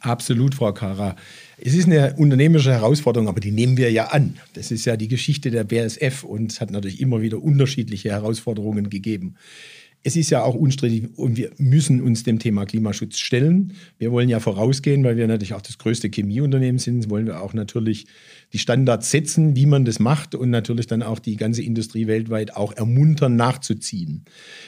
Absolut, 0.00 0.56
Frau 0.56 0.72
Kara. 0.72 1.14
Es 1.58 1.74
ist 1.74 1.86
eine 1.86 2.14
unternehmerische 2.16 2.72
Herausforderung, 2.72 3.28
aber 3.28 3.38
die 3.38 3.52
nehmen 3.52 3.76
wir 3.76 3.90
ja 3.92 4.06
an. 4.06 4.36
Das 4.54 4.72
ist 4.72 4.84
ja 4.84 4.96
die 4.96 5.06
Geschichte 5.06 5.50
der 5.50 5.62
BASF 5.62 6.24
und 6.24 6.52
es 6.52 6.60
hat 6.60 6.72
natürlich 6.72 7.00
immer 7.00 7.22
wieder 7.22 7.40
unterschiedliche 7.40 8.10
Herausforderungen 8.10 8.90
gegeben. 8.90 9.36
Es 10.04 10.16
ist 10.16 10.30
ja 10.30 10.42
auch 10.42 10.56
unstrittig 10.56 11.16
und 11.16 11.36
wir 11.36 11.50
müssen 11.58 12.00
uns 12.00 12.24
dem 12.24 12.40
Thema 12.40 12.66
Klimaschutz 12.66 13.18
stellen. 13.18 13.74
Wir 13.98 14.10
wollen 14.10 14.28
ja 14.28 14.40
vorausgehen, 14.40 15.04
weil 15.04 15.16
wir 15.16 15.28
natürlich 15.28 15.54
auch 15.54 15.62
das 15.62 15.78
größte 15.78 16.08
Chemieunternehmen 16.08 16.78
sind, 16.78 17.08
wollen 17.08 17.26
wir 17.26 17.40
auch 17.40 17.54
natürlich 17.54 18.06
die 18.52 18.58
Standards 18.58 19.10
setzen, 19.10 19.54
wie 19.54 19.66
man 19.66 19.84
das 19.84 20.00
macht 20.00 20.34
und 20.34 20.50
natürlich 20.50 20.88
dann 20.88 21.02
auch 21.02 21.20
die 21.20 21.36
ganze 21.36 21.62
Industrie 21.62 22.08
weltweit 22.08 22.56
auch 22.56 22.72
ermuntern, 22.72 23.36
nachzuziehen. 23.36 24.24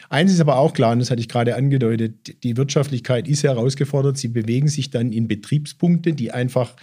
Eins 0.08 0.32
ist 0.32 0.40
aber 0.40 0.56
auch 0.56 0.72
klar, 0.72 0.92
und 0.92 1.00
das 1.00 1.10
hatte 1.10 1.20
ich 1.20 1.28
gerade 1.28 1.56
angedeutet, 1.56 2.42
die 2.44 2.56
Wirtschaftlichkeit 2.56 3.26
ist 3.26 3.42
herausgefordert. 3.42 4.16
Sie 4.16 4.28
bewegen 4.28 4.68
sich 4.68 4.90
dann 4.90 5.12
in 5.12 5.26
Betriebspunkte, 5.26 6.12
die 6.12 6.30
einfach 6.30 6.76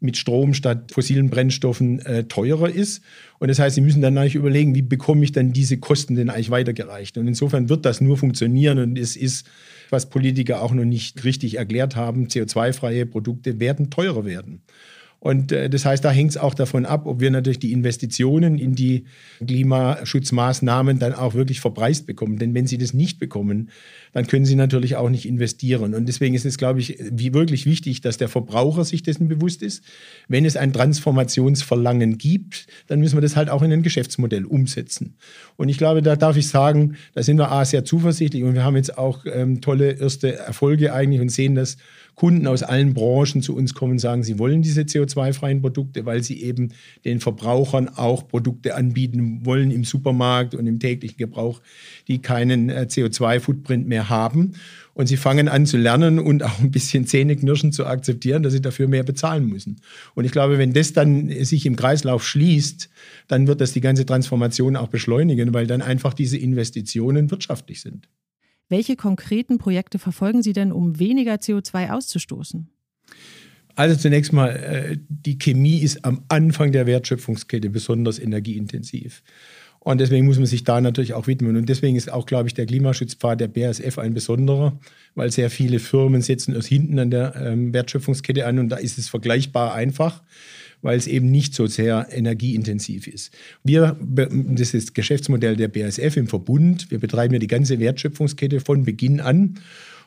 mit 0.00 0.16
Strom 0.16 0.54
statt 0.54 0.92
fossilen 0.92 1.30
Brennstoffen 1.30 2.00
äh, 2.00 2.24
teurer 2.24 2.70
ist. 2.70 3.02
Und 3.38 3.48
das 3.48 3.58
heißt, 3.58 3.74
Sie 3.74 3.80
müssen 3.80 4.02
dann 4.02 4.16
eigentlich 4.16 4.34
überlegen, 4.34 4.74
wie 4.74 4.82
bekomme 4.82 5.24
ich 5.24 5.32
dann 5.32 5.52
diese 5.52 5.78
Kosten 5.78 6.16
denn 6.16 6.30
eigentlich 6.30 6.50
weitergereicht? 6.50 7.18
Und 7.18 7.28
insofern 7.28 7.68
wird 7.68 7.84
das 7.84 8.00
nur 8.00 8.16
funktionieren 8.16 8.78
und 8.78 8.98
es 8.98 9.16
ist, 9.16 9.46
was 9.90 10.08
Politiker 10.08 10.62
auch 10.62 10.72
noch 10.72 10.84
nicht 10.84 11.24
richtig 11.24 11.58
erklärt 11.58 11.96
haben, 11.96 12.26
CO2-freie 12.26 13.06
Produkte 13.06 13.60
werden 13.60 13.90
teurer 13.90 14.24
werden. 14.24 14.62
Und 15.20 15.52
äh, 15.52 15.68
das 15.68 15.84
heißt, 15.84 16.04
da 16.04 16.10
hängt 16.10 16.30
es 16.30 16.36
auch 16.38 16.54
davon 16.54 16.86
ab, 16.86 17.06
ob 17.06 17.20
wir 17.20 17.30
natürlich 17.30 17.58
die 17.58 17.72
Investitionen 17.72 18.58
in 18.58 18.74
die 18.74 19.04
Klimaschutzmaßnahmen 19.46 20.98
dann 20.98 21.12
auch 21.12 21.34
wirklich 21.34 21.60
verpreist 21.60 22.06
bekommen. 22.06 22.38
Denn 22.38 22.54
wenn 22.54 22.66
sie 22.66 22.78
das 22.78 22.94
nicht 22.94 23.18
bekommen, 23.18 23.70
dann 24.12 24.26
können 24.26 24.46
sie 24.46 24.56
natürlich 24.56 24.96
auch 24.96 25.10
nicht 25.10 25.26
investieren. 25.26 25.94
Und 25.94 26.06
deswegen 26.06 26.34
ist 26.34 26.46
es, 26.46 26.56
glaube 26.56 26.80
ich, 26.80 26.98
wie 27.12 27.34
wirklich 27.34 27.66
wichtig, 27.66 28.00
dass 28.00 28.16
der 28.16 28.28
Verbraucher 28.28 28.84
sich 28.84 29.02
dessen 29.02 29.28
bewusst 29.28 29.62
ist. 29.62 29.84
Wenn 30.26 30.46
es 30.46 30.56
ein 30.56 30.72
Transformationsverlangen 30.72 32.16
gibt, 32.16 32.66
dann 32.86 33.00
müssen 33.00 33.18
wir 33.18 33.22
das 33.22 33.36
halt 33.36 33.50
auch 33.50 33.62
in 33.62 33.72
ein 33.72 33.82
Geschäftsmodell 33.82 34.46
umsetzen. 34.46 35.16
Und 35.56 35.68
ich 35.68 35.76
glaube, 35.76 36.00
da 36.00 36.16
darf 36.16 36.38
ich 36.38 36.48
sagen, 36.48 36.96
da 37.14 37.22
sind 37.22 37.36
wir 37.36 37.52
A 37.52 37.66
sehr 37.66 37.84
zuversichtlich 37.84 38.42
und 38.42 38.54
wir 38.54 38.64
haben 38.64 38.76
jetzt 38.76 38.96
auch 38.96 39.26
ähm, 39.30 39.60
tolle 39.60 39.92
erste 39.92 40.36
Erfolge 40.36 40.94
eigentlich 40.94 41.20
und 41.20 41.28
sehen 41.28 41.54
das 41.54 41.76
Kunden 42.20 42.46
aus 42.46 42.62
allen 42.62 42.92
Branchen 42.92 43.40
zu 43.40 43.56
uns 43.56 43.72
kommen 43.72 43.92
und 43.92 43.98
sagen, 43.98 44.22
sie 44.22 44.38
wollen 44.38 44.60
diese 44.60 44.82
CO2-freien 44.82 45.62
Produkte, 45.62 46.04
weil 46.04 46.22
sie 46.22 46.42
eben 46.42 46.68
den 47.06 47.18
Verbrauchern 47.18 47.88
auch 47.88 48.28
Produkte 48.28 48.74
anbieten 48.74 49.46
wollen 49.46 49.70
im 49.70 49.84
Supermarkt 49.84 50.54
und 50.54 50.66
im 50.66 50.78
täglichen 50.78 51.16
Gebrauch, 51.16 51.62
die 52.08 52.20
keinen 52.20 52.68
äh, 52.68 52.86
CO2-Footprint 52.86 53.88
mehr 53.88 54.10
haben. 54.10 54.52
Und 54.92 55.06
sie 55.06 55.16
fangen 55.16 55.48
an 55.48 55.64
zu 55.64 55.78
lernen 55.78 56.18
und 56.18 56.42
auch 56.42 56.60
ein 56.60 56.70
bisschen 56.70 57.06
Zähneknirschen 57.06 57.72
zu 57.72 57.86
akzeptieren, 57.86 58.42
dass 58.42 58.52
sie 58.52 58.60
dafür 58.60 58.86
mehr 58.86 59.02
bezahlen 59.02 59.46
müssen. 59.46 59.80
Und 60.14 60.26
ich 60.26 60.32
glaube, 60.32 60.58
wenn 60.58 60.74
das 60.74 60.92
dann 60.92 61.30
sich 61.42 61.64
im 61.64 61.74
Kreislauf 61.74 62.22
schließt, 62.22 62.90
dann 63.28 63.46
wird 63.46 63.62
das 63.62 63.72
die 63.72 63.80
ganze 63.80 64.04
Transformation 64.04 64.76
auch 64.76 64.88
beschleunigen, 64.88 65.54
weil 65.54 65.66
dann 65.66 65.80
einfach 65.80 66.12
diese 66.12 66.36
Investitionen 66.36 67.30
wirtschaftlich 67.30 67.80
sind. 67.80 68.08
Welche 68.70 68.96
konkreten 68.96 69.58
Projekte 69.58 69.98
verfolgen 69.98 70.42
Sie 70.42 70.52
denn, 70.52 70.72
um 70.72 70.98
weniger 70.98 71.34
CO2 71.34 71.90
auszustoßen? 71.90 72.70
Also 73.74 73.96
zunächst 73.96 74.32
mal, 74.32 74.50
äh, 74.50 74.98
die 75.08 75.38
Chemie 75.38 75.80
ist 75.80 76.04
am 76.04 76.22
Anfang 76.28 76.70
der 76.70 76.86
Wertschöpfungskette 76.86 77.68
besonders 77.68 78.18
energieintensiv. 78.18 79.22
Und 79.80 79.98
deswegen 79.98 80.26
muss 80.26 80.36
man 80.36 80.46
sich 80.46 80.62
da 80.62 80.80
natürlich 80.80 81.14
auch 81.14 81.26
widmen. 81.26 81.56
Und 81.56 81.68
deswegen 81.68 81.96
ist 81.96 82.12
auch, 82.12 82.26
glaube 82.26 82.48
ich, 82.48 82.54
der 82.54 82.66
Klimaschutzpfad 82.66 83.40
der 83.40 83.48
BASF 83.48 83.98
ein 83.98 84.14
besonderer, 84.14 84.78
weil 85.14 85.32
sehr 85.32 85.50
viele 85.50 85.78
Firmen 85.78 86.20
setzen 86.22 86.54
erst 86.54 86.68
hinten 86.68 86.98
an 86.98 87.10
der 87.10 87.34
ähm, 87.36 87.72
Wertschöpfungskette 87.72 88.46
an 88.46 88.58
und 88.58 88.68
da 88.68 88.76
ist 88.76 88.98
es 88.98 89.08
vergleichbar 89.08 89.74
einfach 89.74 90.22
weil 90.82 90.98
es 90.98 91.06
eben 91.06 91.30
nicht 91.30 91.54
so 91.54 91.66
sehr 91.66 92.08
energieintensiv 92.10 93.06
ist. 93.06 93.32
Wir, 93.64 93.96
das 94.00 94.74
ist 94.74 94.88
das 94.88 94.94
Geschäftsmodell 94.94 95.56
der 95.56 95.68
BASF 95.68 96.16
im 96.16 96.26
Verbund. 96.26 96.90
Wir 96.90 96.98
betreiben 96.98 97.34
ja 97.34 97.40
die 97.40 97.46
ganze 97.46 97.78
Wertschöpfungskette 97.78 98.60
von 98.60 98.84
Beginn 98.84 99.20
an. 99.20 99.58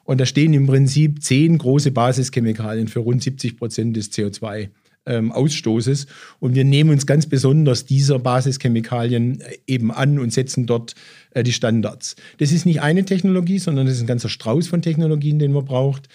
Und 0.03 0.19
da 0.19 0.25
stehen 0.25 0.53
im 0.53 0.67
Prinzip 0.67 1.23
zehn 1.23 1.57
große 1.57 1.91
Basischemikalien 1.91 2.87
für 2.87 2.99
rund 2.99 3.23
70 3.23 3.57
Prozent 3.57 3.95
des 3.95 4.11
CO2 4.11 4.69
ähm, 5.05 5.31
Ausstoßes. 5.31 6.07
Und 6.39 6.55
wir 6.55 6.63
nehmen 6.63 6.89
uns 6.89 7.05
ganz 7.05 7.25
besonders 7.25 7.85
dieser 7.85 8.19
Basischemikalien 8.19 9.41
äh, 9.41 9.57
eben 9.67 9.91
an 9.91 10.19
und 10.19 10.33
setzen 10.33 10.65
dort 10.65 10.95
äh, 11.31 11.43
die 11.43 11.53
Standards. 11.53 12.15
Das 12.37 12.51
ist 12.51 12.65
nicht 12.65 12.81
eine 12.81 13.05
Technologie, 13.05 13.59
sondern 13.59 13.85
das 13.85 13.95
ist 13.95 14.01
ein 14.01 14.07
ganzer 14.07 14.29
Strauß 14.29 14.67
von 14.67 14.81
Technologien, 14.81 15.39
den 15.39 15.53
man 15.53 15.65
braucht. 15.65 16.09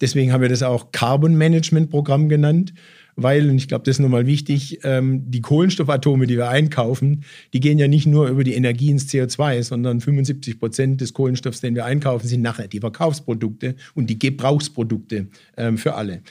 Deswegen 0.00 0.32
haben 0.32 0.42
wir 0.42 0.48
das 0.48 0.62
auch 0.62 0.92
Carbon 0.92 1.36
Management 1.36 1.90
Programm 1.90 2.28
genannt 2.28 2.74
weil, 3.16 3.48
und 3.48 3.56
ich 3.56 3.68
glaube, 3.68 3.84
das 3.84 3.96
ist 3.96 4.00
nochmal 4.00 4.26
wichtig, 4.26 4.80
ähm, 4.82 5.30
die 5.30 5.40
Kohlenstoffatome, 5.40 6.26
die 6.26 6.36
wir 6.36 6.48
einkaufen, 6.48 7.24
die 7.52 7.60
gehen 7.60 7.78
ja 7.78 7.88
nicht 7.88 8.06
nur 8.06 8.28
über 8.28 8.44
die 8.44 8.54
Energie 8.54 8.90
ins 8.90 9.08
CO2, 9.08 9.62
sondern 9.62 10.00
75 10.00 10.58
Prozent 10.58 11.00
des 11.00 11.12
Kohlenstoffs, 11.12 11.60
den 11.60 11.74
wir 11.74 11.84
einkaufen, 11.84 12.26
sind 12.26 12.42
nachher 12.42 12.68
die 12.68 12.80
Verkaufsprodukte 12.80 13.76
und 13.94 14.10
die 14.10 14.18
Gebrauchsprodukte 14.18 15.28
ähm, 15.56 15.78
für 15.78 15.94
alle. 15.94 16.22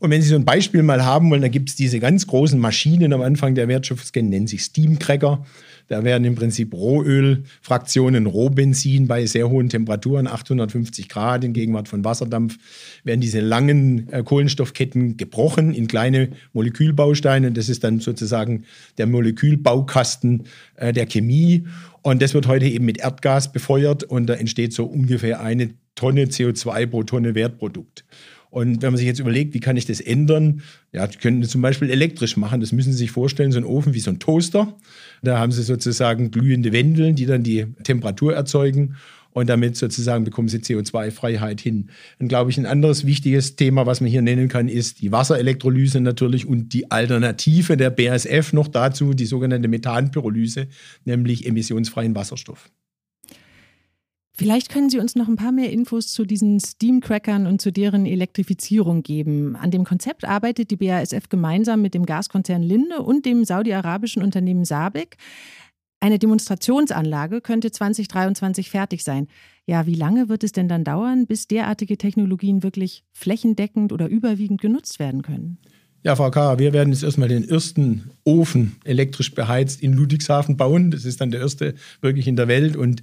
Und 0.00 0.10
wenn 0.10 0.22
Sie 0.22 0.28
so 0.28 0.36
ein 0.36 0.44
Beispiel 0.44 0.82
mal 0.82 1.04
haben 1.04 1.30
wollen, 1.30 1.42
da 1.42 1.48
gibt 1.48 1.70
es 1.70 1.76
diese 1.76 1.98
ganz 1.98 2.26
großen 2.26 2.58
Maschinen 2.58 3.12
am 3.12 3.20
Anfang 3.20 3.54
der 3.54 3.66
Wertschöpfungskette, 3.66 4.26
nennen 4.26 4.46
sich 4.46 4.62
Steamcracker. 4.62 5.44
Da 5.88 6.04
werden 6.04 6.24
im 6.24 6.34
Prinzip 6.34 6.74
Rohölfraktionen, 6.74 8.26
Rohbenzin 8.26 9.08
bei 9.08 9.24
sehr 9.26 9.48
hohen 9.48 9.70
Temperaturen, 9.70 10.26
850 10.26 11.08
Grad 11.08 11.44
in 11.44 11.54
Gegenwart 11.54 11.88
von 11.88 12.04
Wasserdampf, 12.04 12.58
werden 13.04 13.22
diese 13.22 13.40
langen 13.40 14.08
äh, 14.12 14.22
Kohlenstoffketten 14.22 15.16
gebrochen 15.16 15.72
in 15.72 15.88
kleine 15.88 16.30
Molekülbausteine. 16.52 17.52
Das 17.52 17.68
ist 17.68 17.84
dann 17.84 18.00
sozusagen 18.00 18.64
der 18.98 19.06
Molekülbaukasten 19.06 20.44
äh, 20.76 20.92
der 20.92 21.06
Chemie. 21.06 21.66
Und 22.02 22.22
das 22.22 22.34
wird 22.34 22.46
heute 22.46 22.66
eben 22.66 22.84
mit 22.84 22.98
Erdgas 22.98 23.50
befeuert 23.50 24.04
und 24.04 24.26
da 24.26 24.34
entsteht 24.34 24.74
so 24.74 24.84
ungefähr 24.84 25.40
eine 25.40 25.70
Tonne 25.94 26.26
CO2 26.26 26.86
pro 26.86 27.02
Tonne 27.02 27.34
Wertprodukt. 27.34 28.04
Und 28.50 28.82
wenn 28.82 28.92
man 28.92 28.96
sich 28.96 29.06
jetzt 29.06 29.20
überlegt, 29.20 29.54
wie 29.54 29.60
kann 29.60 29.76
ich 29.76 29.86
das 29.86 30.00
ändern? 30.00 30.62
Ja, 30.92 31.06
die 31.06 31.18
können 31.18 31.40
das 31.40 31.50
zum 31.50 31.60
Beispiel 31.60 31.90
elektrisch 31.90 32.36
machen. 32.36 32.60
Das 32.60 32.72
müssen 32.72 32.92
Sie 32.92 32.98
sich 32.98 33.10
vorstellen, 33.10 33.52
so 33.52 33.58
ein 33.58 33.64
Ofen 33.64 33.94
wie 33.94 34.00
so 34.00 34.10
ein 34.10 34.18
Toaster. 34.18 34.74
Da 35.22 35.38
haben 35.38 35.52
Sie 35.52 35.62
sozusagen 35.62 36.30
glühende 36.30 36.72
Wendeln, 36.72 37.14
die 37.14 37.26
dann 37.26 37.42
die 37.42 37.66
Temperatur 37.84 38.34
erzeugen. 38.34 38.96
Und 39.32 39.48
damit 39.48 39.76
sozusagen 39.76 40.24
bekommen 40.24 40.48
Sie 40.48 40.58
CO2-Freiheit 40.58 41.60
hin. 41.60 41.90
Dann 42.18 42.28
glaube 42.28 42.50
ich, 42.50 42.58
ein 42.58 42.66
anderes 42.66 43.06
wichtiges 43.06 43.56
Thema, 43.56 43.86
was 43.86 44.00
man 44.00 44.10
hier 44.10 44.22
nennen 44.22 44.48
kann, 44.48 44.68
ist 44.68 45.00
die 45.00 45.12
Wasserelektrolyse 45.12 46.00
natürlich 46.00 46.46
und 46.46 46.72
die 46.72 46.90
Alternative 46.90 47.76
der 47.76 47.90
BASF 47.90 48.52
noch 48.52 48.68
dazu, 48.68 49.12
die 49.14 49.26
sogenannte 49.26 49.68
Methanpyrolyse, 49.68 50.68
nämlich 51.04 51.46
emissionsfreien 51.46 52.14
Wasserstoff. 52.16 52.70
Vielleicht 54.38 54.70
können 54.70 54.88
Sie 54.88 55.00
uns 55.00 55.16
noch 55.16 55.26
ein 55.26 55.34
paar 55.34 55.50
mehr 55.50 55.72
Infos 55.72 56.12
zu 56.12 56.24
diesen 56.24 56.60
Steamcrackern 56.60 57.48
und 57.48 57.60
zu 57.60 57.72
deren 57.72 58.06
Elektrifizierung 58.06 59.02
geben. 59.02 59.56
An 59.56 59.72
dem 59.72 59.82
Konzept 59.82 60.24
arbeitet 60.24 60.70
die 60.70 60.76
BASF 60.76 61.28
gemeinsam 61.28 61.82
mit 61.82 61.92
dem 61.92 62.06
Gaskonzern 62.06 62.62
Linde 62.62 63.02
und 63.02 63.26
dem 63.26 63.44
saudi-arabischen 63.44 64.22
Unternehmen 64.22 64.64
Sabic. 64.64 65.16
Eine 65.98 66.20
Demonstrationsanlage 66.20 67.40
könnte 67.40 67.72
2023 67.72 68.70
fertig 68.70 69.02
sein. 69.02 69.26
Ja, 69.66 69.86
wie 69.86 69.96
lange 69.96 70.28
wird 70.28 70.44
es 70.44 70.52
denn 70.52 70.68
dann 70.68 70.84
dauern, 70.84 71.26
bis 71.26 71.48
derartige 71.48 71.98
Technologien 71.98 72.62
wirklich 72.62 73.02
flächendeckend 73.10 73.92
oder 73.92 74.06
überwiegend 74.06 74.60
genutzt 74.60 75.00
werden 75.00 75.22
können? 75.22 75.58
Ja, 76.04 76.14
Frau 76.14 76.30
K., 76.30 76.60
wir 76.60 76.72
werden 76.72 76.92
jetzt 76.92 77.02
erstmal 77.02 77.28
den 77.28 77.48
ersten 77.48 78.12
Ofen 78.22 78.76
elektrisch 78.84 79.34
beheizt 79.34 79.82
in 79.82 79.94
Ludwigshafen 79.94 80.56
bauen. 80.56 80.92
Das 80.92 81.04
ist 81.04 81.20
dann 81.20 81.32
der 81.32 81.40
erste 81.40 81.74
wirklich 82.00 82.28
in 82.28 82.36
der 82.36 82.46
Welt 82.46 82.76
und 82.76 83.02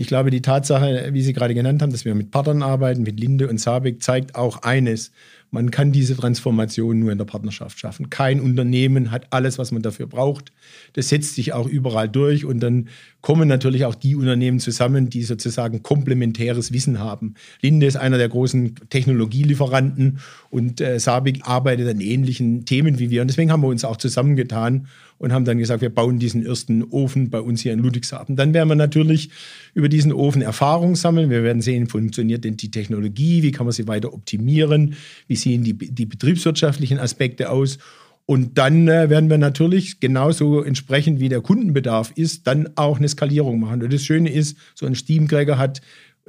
ich 0.00 0.06
glaube, 0.06 0.30
die 0.30 0.40
Tatsache, 0.40 1.10
wie 1.12 1.20
Sie 1.20 1.34
gerade 1.34 1.52
genannt 1.52 1.82
haben, 1.82 1.92
dass 1.92 2.06
wir 2.06 2.14
mit 2.14 2.30
Partnern 2.30 2.62
arbeiten, 2.62 3.02
mit 3.02 3.20
Linde 3.20 3.50
und 3.50 3.60
Sabic, 3.60 4.02
zeigt 4.02 4.34
auch 4.34 4.62
eines. 4.62 5.12
Man 5.50 5.70
kann 5.70 5.92
diese 5.92 6.16
Transformation 6.16 7.00
nur 7.00 7.10
in 7.10 7.18
der 7.18 7.24
Partnerschaft 7.24 7.78
schaffen. 7.78 8.08
Kein 8.08 8.40
Unternehmen 8.40 9.10
hat 9.10 9.32
alles, 9.32 9.58
was 9.58 9.72
man 9.72 9.82
dafür 9.82 10.06
braucht. 10.06 10.52
Das 10.92 11.08
setzt 11.08 11.34
sich 11.34 11.52
auch 11.52 11.66
überall 11.66 12.08
durch 12.08 12.44
und 12.44 12.60
dann 12.60 12.88
kommen 13.20 13.48
natürlich 13.48 13.84
auch 13.84 13.94
die 13.94 14.16
Unternehmen 14.16 14.60
zusammen, 14.60 15.10
die 15.10 15.22
sozusagen 15.22 15.82
komplementäres 15.82 16.72
Wissen 16.72 16.98
haben. 16.98 17.34
Linde 17.60 17.86
ist 17.86 17.96
einer 17.96 18.18
der 18.18 18.28
großen 18.28 18.76
Technologielieferanten 18.88 20.20
und 20.50 20.80
äh, 20.80 20.98
Sabic 20.98 21.46
arbeitet 21.46 21.88
an 21.88 22.00
ähnlichen 22.00 22.64
Themen 22.64 22.98
wie 22.98 23.10
wir. 23.10 23.22
Und 23.22 23.28
deswegen 23.28 23.50
haben 23.50 23.62
wir 23.62 23.68
uns 23.68 23.84
auch 23.84 23.96
zusammengetan 23.96 24.86
und 25.20 25.34
haben 25.34 25.44
dann 25.44 25.58
gesagt, 25.58 25.82
wir 25.82 25.94
bauen 25.94 26.18
diesen 26.18 26.46
ersten 26.46 26.82
Ofen 26.82 27.28
bei 27.28 27.42
uns 27.42 27.60
hier 27.60 27.74
in 27.74 27.80
Ludwigshafen. 27.80 28.36
Dann 28.36 28.54
werden 28.54 28.70
wir 28.70 28.74
natürlich 28.74 29.28
über 29.74 29.90
diesen 29.90 30.14
Ofen 30.14 30.40
Erfahrung 30.40 30.96
sammeln. 30.96 31.28
Wir 31.28 31.42
werden 31.42 31.60
sehen, 31.60 31.88
funktioniert 31.88 32.42
denn 32.42 32.56
die 32.56 32.70
Technologie, 32.70 33.42
wie 33.42 33.52
kann 33.52 33.66
man 33.66 33.74
sie 33.74 33.86
weiter 33.86 34.14
optimieren, 34.14 34.94
wie 35.26 35.36
sehen 35.40 35.64
die, 35.64 35.74
die 35.74 36.06
betriebswirtschaftlichen 36.06 36.98
Aspekte 36.98 37.50
aus. 37.50 37.78
Und 38.26 38.58
dann 38.58 38.86
äh, 38.86 39.10
werden 39.10 39.28
wir 39.28 39.38
natürlich 39.38 39.98
genauso 39.98 40.62
entsprechend, 40.62 41.18
wie 41.18 41.28
der 41.28 41.40
Kundenbedarf 41.40 42.12
ist, 42.14 42.46
dann 42.46 42.68
auch 42.76 42.98
eine 42.98 43.08
Skalierung 43.08 43.58
machen. 43.58 43.82
Und 43.82 43.92
das 43.92 44.04
Schöne 44.04 44.30
ist, 44.30 44.56
so 44.74 44.86
ein 44.86 44.94
Steamcracker 44.94 45.58
hat 45.58 45.80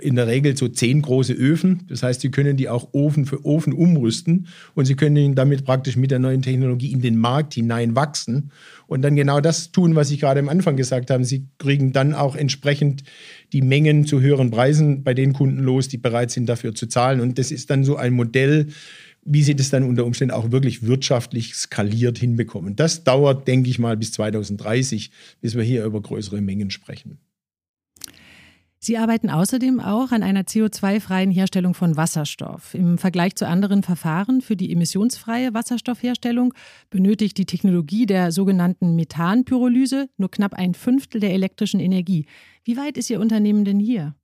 in 0.02 0.16
der 0.16 0.28
Regel 0.28 0.58
so 0.58 0.68
zehn 0.68 1.02
große 1.02 1.34
Öfen. 1.34 1.82
Das 1.88 2.04
heißt, 2.04 2.22
Sie 2.22 2.32
können 2.32 2.58
die 2.58 2.70
auch 2.70 2.90
Ofen 2.94 3.26
für 3.26 3.46
Ofen 3.46 3.74
umrüsten 3.74 4.48
und 4.76 4.86
Sie 4.86 4.96
können 4.96 5.36
damit 5.36 5.66
praktisch 5.66 5.96
mit 5.96 6.12
der 6.12 6.20
neuen 6.20 6.42
Technologie 6.42 6.92
in 6.92 7.02
den 7.02 7.18
Markt 7.18 7.54
hinein 7.54 7.96
wachsen 7.96 8.52
und 8.88 9.02
dann 9.04 9.16
genau 9.16 9.40
das 9.40 9.72
tun, 9.72 9.96
was 9.96 10.12
ich 10.12 10.20
gerade 10.20 10.40
am 10.40 10.50
Anfang 10.50 10.76
gesagt 10.76 11.12
habe. 11.12 11.24
Sie 11.24 11.48
kriegen 11.60 11.94
dann 11.94 12.14
auch 12.14 12.36
entsprechend 12.36 13.04
die 13.54 13.62
Mengen 13.62 14.06
zu 14.06 14.20
höheren 14.20 14.52
Preisen 14.52 15.04
bei 15.04 15.14
den 15.14 15.34
Kunden 15.34 15.64
los, 15.64 15.88
die 15.88 15.98
bereit 15.98 16.32
sind, 16.32 16.48
dafür 16.50 16.76
zu 16.76 16.88
zahlen. 16.88 17.22
Und 17.22 17.40
das 17.40 17.52
ist 17.52 17.70
dann 17.70 17.84
so 17.84 17.96
ein 17.96 18.14
Modell, 18.14 18.68
wie 19.24 19.44
sie 19.44 19.56
das 19.56 19.70
dann 19.70 19.84
unter 19.84 20.06
Umständen 20.06 20.34
auch 20.34 20.52
wirklich 20.52 20.86
wirtschaftlich 20.86 21.54
skaliert 21.56 22.18
hinbekommen. 22.18 22.76
Das 22.76 23.04
dauert, 23.04 23.48
denke 23.48 23.70
ich 23.70 23.80
mal, 23.80 23.96
bis 23.96 24.14
2030, 24.14 25.12
bis 25.42 25.56
wir 25.56 25.64
hier 25.64 25.86
über 25.86 26.02
größere 26.02 26.42
Mengen 26.42 26.72
sprechen. 26.72 27.20
Sie 28.84 28.98
arbeiten 28.98 29.30
außerdem 29.30 29.80
auch 29.80 30.12
an 30.12 30.24
einer 30.24 30.42
CO2-freien 30.42 31.30
Herstellung 31.30 31.76
von 31.76 31.98
Wasserstoff. 31.98 32.74
Im 32.74 32.98
Vergleich 32.98 33.36
zu 33.36 33.48
anderen 33.48 33.84
Verfahren 33.84 34.42
für 34.42 34.56
die 34.56 34.74
emissionsfreie 34.74 35.54
Wasserstoffherstellung 35.54 36.56
benötigt 36.90 37.38
die 37.38 37.46
Technologie 37.46 38.08
der 38.08 38.32
sogenannten 38.32 38.96
Methanpyrolyse 38.96 40.10
nur 40.18 40.32
knapp 40.32 40.56
ein 40.56 40.74
Fünftel 40.74 41.22
der 41.22 41.32
elektrischen 41.32 41.80
Energie. 41.80 42.26
Wie 42.64 42.76
weit 42.76 42.98
ist 42.98 43.12
Ihr 43.12 43.20
Unternehmen 43.20 43.66
denn 43.66 43.80
hier? 43.80 44.16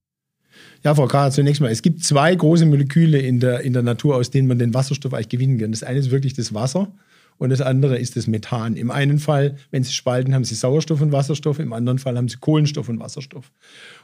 Ja, 0.83 0.95
Frau 0.95 1.05
K., 1.05 1.29
zunächst 1.29 1.61
mal, 1.61 1.69
es 1.69 1.83
gibt 1.83 2.03
zwei 2.03 2.33
große 2.33 2.65
Moleküle 2.65 3.19
in 3.19 3.39
der, 3.39 3.61
in 3.61 3.73
der 3.73 3.83
Natur, 3.83 4.15
aus 4.15 4.31
denen 4.31 4.47
man 4.47 4.57
den 4.57 4.73
Wasserstoff 4.73 5.13
eigentlich 5.13 5.29
gewinnen 5.29 5.59
kann. 5.59 5.69
Das 5.69 5.83
eine 5.83 5.99
ist 5.99 6.09
wirklich 6.09 6.33
das 6.33 6.55
Wasser 6.55 6.91
und 7.37 7.49
das 7.49 7.61
andere 7.61 7.97
ist 7.97 8.15
das 8.15 8.27
Methan. 8.27 8.75
Im 8.75 8.91
einen 8.91 9.19
Fall, 9.19 9.57
wenn 9.71 9.83
Sie 9.83 9.93
spalten, 9.93 10.33
haben 10.33 10.43
Sie 10.43 10.55
Sauerstoff 10.55 11.01
und 11.01 11.11
Wasserstoff, 11.11 11.59
im 11.59 11.73
anderen 11.73 11.99
Fall 11.99 12.17
haben 12.17 12.27
Sie 12.27 12.37
Kohlenstoff 12.37 12.89
und 12.89 12.99
Wasserstoff. 12.99 13.51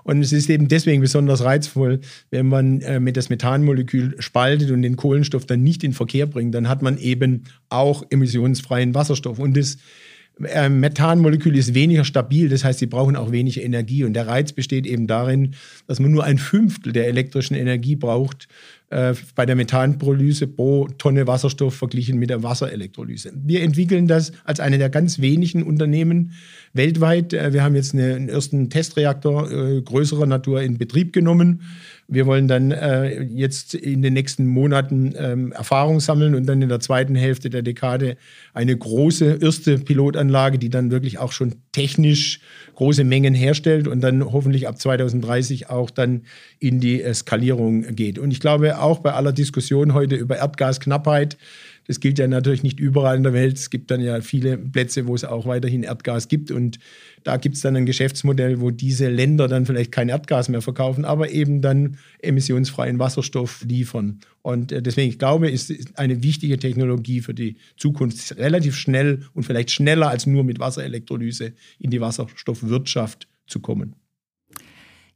Und 0.03 0.21
es 0.21 0.31
ist 0.31 0.49
eben 0.49 0.67
deswegen 0.67 1.01
besonders 1.01 1.43
reizvoll, 1.43 1.99
wenn 2.29 2.47
man 2.47 2.81
äh, 2.81 2.99
mit 2.99 3.17
das 3.17 3.29
Methanmolekül 3.29 4.15
spaltet 4.19 4.71
und 4.71 4.81
den 4.81 4.95
Kohlenstoff 4.95 5.45
dann 5.45 5.63
nicht 5.63 5.83
in 5.83 5.93
Verkehr 5.93 6.27
bringt, 6.27 6.53
dann 6.53 6.69
hat 6.69 6.81
man 6.81 6.97
eben 6.97 7.45
auch 7.69 8.03
emissionsfreien 8.09 8.93
Wasserstoff. 8.93 9.39
Und 9.39 9.57
das 9.57 9.77
Methanmolekül 10.39 11.55
ist 11.55 11.73
weniger 11.75 12.03
stabil, 12.05 12.49
das 12.49 12.63
heißt, 12.63 12.79
sie 12.79 12.87
brauchen 12.87 13.15
auch 13.15 13.31
weniger 13.31 13.61
Energie. 13.61 14.03
Und 14.03 14.13
der 14.13 14.27
Reiz 14.27 14.51
besteht 14.51 14.87
eben 14.87 15.05
darin, 15.05 15.53
dass 15.87 15.99
man 15.99 16.11
nur 16.11 16.23
ein 16.23 16.39
Fünftel 16.39 16.91
der 16.91 17.07
elektrischen 17.07 17.55
Energie 17.55 17.95
braucht, 17.95 18.47
äh, 18.93 19.13
bei 19.35 19.45
der 19.45 19.55
Methanprolyse 19.55 20.47
pro 20.47 20.87
Tonne 20.97 21.25
Wasserstoff 21.25 21.75
verglichen 21.75 22.19
mit 22.19 22.29
der 22.29 22.43
Wasserelektrolyse. 22.43 23.31
Wir 23.35 23.61
entwickeln 23.61 24.07
das 24.07 24.31
als 24.43 24.59
eine 24.59 24.77
der 24.77 24.89
ganz 24.89 25.19
wenigen 25.19 25.63
Unternehmen 25.63 26.33
weltweit. 26.73 27.33
Äh, 27.33 27.53
wir 27.53 27.63
haben 27.63 27.75
jetzt 27.75 27.93
eine, 27.93 28.15
einen 28.15 28.29
ersten 28.29 28.69
Testreaktor 28.69 29.51
äh, 29.51 29.81
größerer 29.81 30.25
Natur 30.25 30.61
in 30.61 30.77
Betrieb 30.77 31.13
genommen. 31.13 31.61
Wir 32.13 32.25
wollen 32.27 32.47
dann 32.47 32.71
äh, 32.71 33.23
jetzt 33.23 33.73
in 33.73 34.01
den 34.01 34.13
nächsten 34.13 34.45
Monaten 34.45 35.13
ähm, 35.17 35.51
Erfahrung 35.51 35.99
sammeln 35.99 36.35
und 36.35 36.45
dann 36.45 36.61
in 36.61 36.69
der 36.69 36.79
zweiten 36.79 37.15
Hälfte 37.15 37.49
der 37.49 37.63
Dekade 37.63 38.17
eine 38.53 38.77
große 38.77 39.39
erste 39.41 39.79
Pilotanlage, 39.79 40.59
die 40.59 40.69
dann 40.69 40.91
wirklich 40.91 41.17
auch 41.17 41.31
schon 41.31 41.55
technisch 41.71 42.39
große 42.75 43.03
Mengen 43.03 43.33
herstellt 43.33 43.87
und 43.87 44.01
dann 44.01 44.23
hoffentlich 44.31 44.67
ab 44.67 44.79
2030 44.79 45.69
auch 45.69 45.89
dann 45.89 46.21
in 46.59 46.79
die 46.79 47.03
Skalierung 47.13 47.95
geht. 47.95 48.19
Und 48.19 48.31
ich 48.31 48.39
glaube 48.39 48.79
auch 48.79 48.99
bei 48.99 49.13
aller 49.13 49.33
Diskussion 49.33 49.93
heute 49.93 50.15
über 50.15 50.37
Erdgasknappheit, 50.37 51.37
das 51.87 51.99
gilt 51.99 52.19
ja 52.19 52.27
natürlich 52.27 52.63
nicht 52.63 52.79
überall 52.79 53.17
in 53.17 53.23
der 53.23 53.33
Welt. 53.33 53.57
Es 53.57 53.69
gibt 53.69 53.91
dann 53.91 54.01
ja 54.01 54.21
viele 54.21 54.57
Plätze, 54.57 55.07
wo 55.07 55.15
es 55.15 55.23
auch 55.23 55.45
weiterhin 55.45 55.83
Erdgas 55.83 56.27
gibt. 56.27 56.51
Und 56.51 56.79
da 57.23 57.37
gibt 57.37 57.55
es 57.55 57.61
dann 57.61 57.75
ein 57.75 57.85
Geschäftsmodell, 57.85 58.61
wo 58.61 58.71
diese 58.71 59.09
Länder 59.09 59.47
dann 59.47 59.65
vielleicht 59.65 59.91
kein 59.91 60.09
Erdgas 60.09 60.49
mehr 60.49 60.61
verkaufen, 60.61 61.05
aber 61.05 61.29
eben 61.31 61.61
dann 61.61 61.97
emissionsfreien 62.19 62.99
Wasserstoff 62.99 63.65
liefern. 63.67 64.19
Und 64.41 64.71
äh, 64.71 64.81
deswegen, 64.81 65.09
ich 65.09 65.19
glaube, 65.19 65.49
ist 65.49 65.73
eine 65.97 66.23
wichtige 66.23 66.57
Technologie 66.57 67.21
für 67.21 67.33
die 67.33 67.57
Zukunft, 67.77 68.37
relativ 68.37 68.75
schnell 68.75 69.23
und 69.33 69.43
vielleicht 69.43 69.71
schneller 69.71 70.09
als 70.09 70.25
nur 70.25 70.43
mit 70.43 70.59
Wasserelektrolyse 70.59 71.53
in 71.79 71.89
die 71.89 72.01
Wasserstoffwirtschaft 72.01 73.27
zu 73.47 73.59
kommen. 73.59 73.95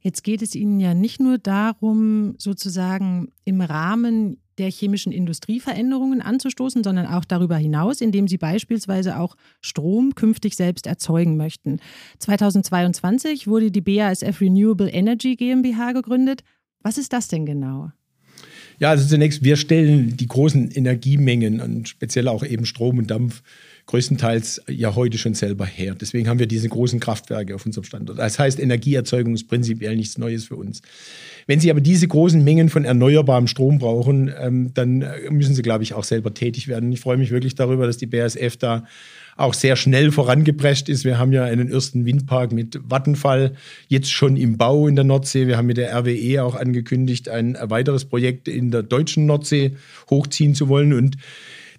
Jetzt 0.00 0.22
geht 0.22 0.42
es 0.42 0.54
Ihnen 0.54 0.78
ja 0.80 0.94
nicht 0.94 1.20
nur 1.20 1.38
darum, 1.38 2.34
sozusagen 2.38 3.32
im 3.44 3.60
Rahmen 3.60 4.38
der 4.58 4.70
chemischen 4.70 5.12
Industrie 5.12 5.60
Veränderungen 5.60 6.20
anzustoßen, 6.20 6.84
sondern 6.84 7.06
auch 7.06 7.24
darüber 7.24 7.56
hinaus, 7.56 8.00
indem 8.00 8.28
sie 8.28 8.38
beispielsweise 8.38 9.18
auch 9.18 9.36
Strom 9.60 10.14
künftig 10.14 10.56
selbst 10.56 10.86
erzeugen 10.86 11.36
möchten. 11.36 11.80
2022 12.18 13.46
wurde 13.46 13.70
die 13.70 13.80
BASF 13.80 14.40
Renewable 14.40 14.90
Energy 14.90 15.36
GmbH 15.36 15.92
gegründet. 15.92 16.42
Was 16.82 16.98
ist 16.98 17.12
das 17.12 17.28
denn 17.28 17.46
genau? 17.46 17.90
Ja, 18.78 18.90
also 18.90 19.08
zunächst, 19.08 19.42
wir 19.42 19.56
stellen 19.56 20.16
die 20.16 20.28
großen 20.28 20.70
Energiemengen 20.70 21.60
und 21.60 21.88
speziell 21.88 22.28
auch 22.28 22.44
eben 22.44 22.64
Strom 22.64 22.98
und 22.98 23.10
Dampf 23.10 23.42
größtenteils 23.88 24.62
ja 24.68 24.94
heute 24.94 25.16
schon 25.16 25.32
selber 25.32 25.64
her. 25.64 25.96
Deswegen 25.98 26.28
haben 26.28 26.38
wir 26.38 26.46
diese 26.46 26.68
großen 26.68 27.00
Kraftwerke 27.00 27.54
auf 27.54 27.64
unserem 27.64 27.84
Standort. 27.84 28.18
Das 28.18 28.38
heißt, 28.38 28.60
Energieerzeugung 28.60 29.32
ist 29.32 29.48
prinzipiell 29.48 29.96
nichts 29.96 30.18
Neues 30.18 30.44
für 30.44 30.56
uns. 30.56 30.82
Wenn 31.46 31.58
Sie 31.58 31.70
aber 31.70 31.80
diese 31.80 32.06
großen 32.06 32.44
Mengen 32.44 32.68
von 32.68 32.84
erneuerbarem 32.84 33.46
Strom 33.46 33.78
brauchen, 33.78 34.30
ähm, 34.38 34.72
dann 34.74 35.00
äh, 35.00 35.30
müssen 35.30 35.54
Sie, 35.54 35.62
glaube 35.62 35.84
ich, 35.84 35.94
auch 35.94 36.04
selber 36.04 36.34
tätig 36.34 36.68
werden. 36.68 36.92
Ich 36.92 37.00
freue 37.00 37.16
mich 37.16 37.30
wirklich 37.30 37.54
darüber, 37.54 37.86
dass 37.86 37.96
die 37.96 38.04
BASF 38.04 38.58
da 38.58 38.84
auch 39.38 39.54
sehr 39.54 39.74
schnell 39.74 40.12
vorangeprescht 40.12 40.90
ist. 40.90 41.06
Wir 41.06 41.18
haben 41.18 41.32
ja 41.32 41.44
einen 41.44 41.70
ersten 41.70 42.04
Windpark 42.04 42.52
mit 42.52 42.78
Vattenfall 42.84 43.54
jetzt 43.86 44.12
schon 44.12 44.36
im 44.36 44.58
Bau 44.58 44.86
in 44.86 44.96
der 44.96 45.04
Nordsee. 45.04 45.46
Wir 45.46 45.56
haben 45.56 45.66
mit 45.66 45.78
der 45.78 45.96
RWE 45.96 46.44
auch 46.44 46.56
angekündigt, 46.56 47.30
ein 47.30 47.56
weiteres 47.58 48.04
Projekt 48.04 48.48
in 48.48 48.70
der 48.70 48.82
deutschen 48.82 49.24
Nordsee 49.24 49.76
hochziehen 50.10 50.54
zu 50.54 50.68
wollen. 50.68 50.92
Und 50.92 51.16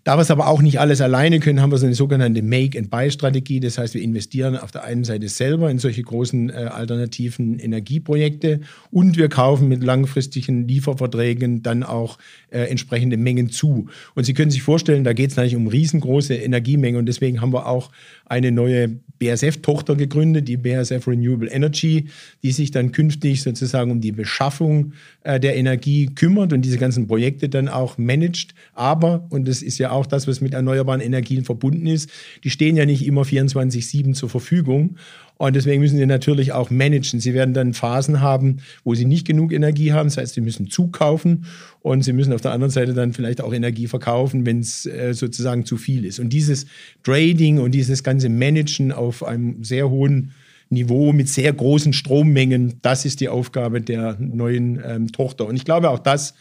da 0.04 0.18
wir 0.18 0.22
es 0.22 0.32
aber 0.32 0.48
auch 0.48 0.62
nicht 0.62 0.80
alles 0.80 1.02
alleine 1.02 1.40
können, 1.40 1.62
haben 1.62 1.72
wir 1.72 1.78
so 1.78 1.86
eine 1.86 1.96
sogenannte 1.96 2.42
Make-and-Buy-Strategie. 2.42 3.60
Das 3.60 3.78
heißt, 3.78 3.94
wir 3.94 4.02
investieren 4.02 4.58
auf 4.58 4.72
der 4.72 4.84
einen 4.84 5.04
Seite 5.04 5.28
selber 5.28 5.70
in 5.70 5.78
solche 5.78 6.02
großen 6.02 6.50
äh, 6.50 6.54
alternativen 6.54 7.60
Energieprojekte 7.60 8.62
und 8.92 9.18
wir 9.18 9.30
kaufen 9.30 9.68
mit 9.68 9.84
langfristigen 9.84 10.68
Lieferverträgen 10.68 11.64
dann 11.64 11.84
auch 11.84 12.18
äh, 12.50 12.62
entsprechende 12.62 13.18
Mengen 13.18 13.50
zu. 13.50 13.88
Und 14.16 14.24
Sie 14.24 14.34
können 14.34 14.52
sich 14.52 14.64
vorstellen, 14.64 15.04
da 15.04 15.14
geht 15.14 15.32
es 15.32 15.36
natürlich 15.36 15.56
um 15.56 15.68
riesengroße 15.68 16.36
Energiemengen 16.36 17.00
und 17.00 17.06
deswegen 17.06 17.42
haben 17.42 17.54
wir 17.54 17.68
auch 17.68 17.92
eine 18.26 18.52
neue 18.52 19.00
BASF-Tochter 19.20 19.96
gegründet, 19.96 20.48
die 20.48 20.58
BASF 20.58 21.08
Renewable 21.08 21.50
Energy, 21.50 22.08
die 22.42 22.52
sich 22.52 22.72
dann 22.72 22.92
künftig 22.92 23.42
sozusagen 23.42 23.92
um 23.92 24.02
die 24.02 24.12
Beschaffung 24.12 24.94
äh, 25.24 25.40
der 25.40 25.58
Energie 25.58 26.08
kümmert 26.08 26.54
und 26.54 26.62
diese 26.62 26.78
ganzen 26.78 27.08
Projekte 27.08 27.50
dann 27.50 27.68
auch 27.68 27.98
managt. 27.98 28.56
Aber, 28.74 29.28
und 29.30 29.48
das 29.48 29.62
ist 29.62 29.78
ja 29.78 29.89
auch 29.90 30.06
das, 30.06 30.28
was 30.28 30.42
mit 30.42 30.54
erneuerbaren 30.54 31.02
Energien 31.02 31.44
verbunden 31.44 31.88
ist, 31.88 32.10
die 32.44 32.50
stehen 32.50 32.76
ja 32.76 32.86
nicht 32.86 33.06
immer 33.06 33.24
24-7 33.24 34.14
zur 34.14 34.30
Verfügung. 34.30 34.96
Und 35.38 35.56
deswegen 35.56 35.82
müssen 35.82 35.98
sie 35.98 36.06
natürlich 36.06 36.52
auch 36.52 36.70
managen. 36.70 37.22
Sie 37.22 37.34
werden 37.34 37.54
dann 37.54 37.74
Phasen 37.74 38.20
haben, 38.20 38.58
wo 38.84 38.94
sie 38.94 39.06
nicht 39.06 39.26
genug 39.26 39.54
Energie 39.54 39.94
haben. 39.94 40.08
Das 40.08 40.18
heißt, 40.18 40.34
sie 40.34 40.42
müssen 40.42 40.70
zukaufen 40.70 41.46
und 41.82 42.04
sie 42.04 42.12
müssen 42.12 42.34
auf 42.34 42.42
der 42.42 42.52
anderen 42.52 42.72
Seite 42.72 42.94
dann 42.94 43.14
vielleicht 43.14 43.40
auch 43.42 43.54
Energie 43.54 43.88
verkaufen, 43.88 44.46
wenn 44.46 44.60
es 44.60 44.86
äh, 44.86 45.14
sozusagen 45.14 45.66
zu 45.66 45.78
viel 45.78 46.04
ist. 46.04 46.20
Und 46.20 46.30
dieses 46.34 46.66
Trading 47.04 47.60
und 47.60 47.72
dieses 47.72 48.04
ganze 48.04 48.28
Managen 48.28 48.92
auf 48.92 49.24
einem 49.24 49.64
sehr 49.64 49.90
hohen 49.90 50.32
Niveau 50.70 51.14
mit 51.14 51.30
sehr 51.30 51.52
großen 51.52 51.94
Strommengen, 51.94 52.80
das 52.82 53.06
ist 53.06 53.22
die 53.22 53.30
Aufgabe 53.30 53.82
der 53.82 54.18
neuen 54.20 54.82
ähm, 54.86 55.12
Tochter. 55.12 55.48
Und 55.48 55.56
ich 55.56 55.66
glaube, 55.66 55.90
auch 55.90 56.00
das 56.00 56.36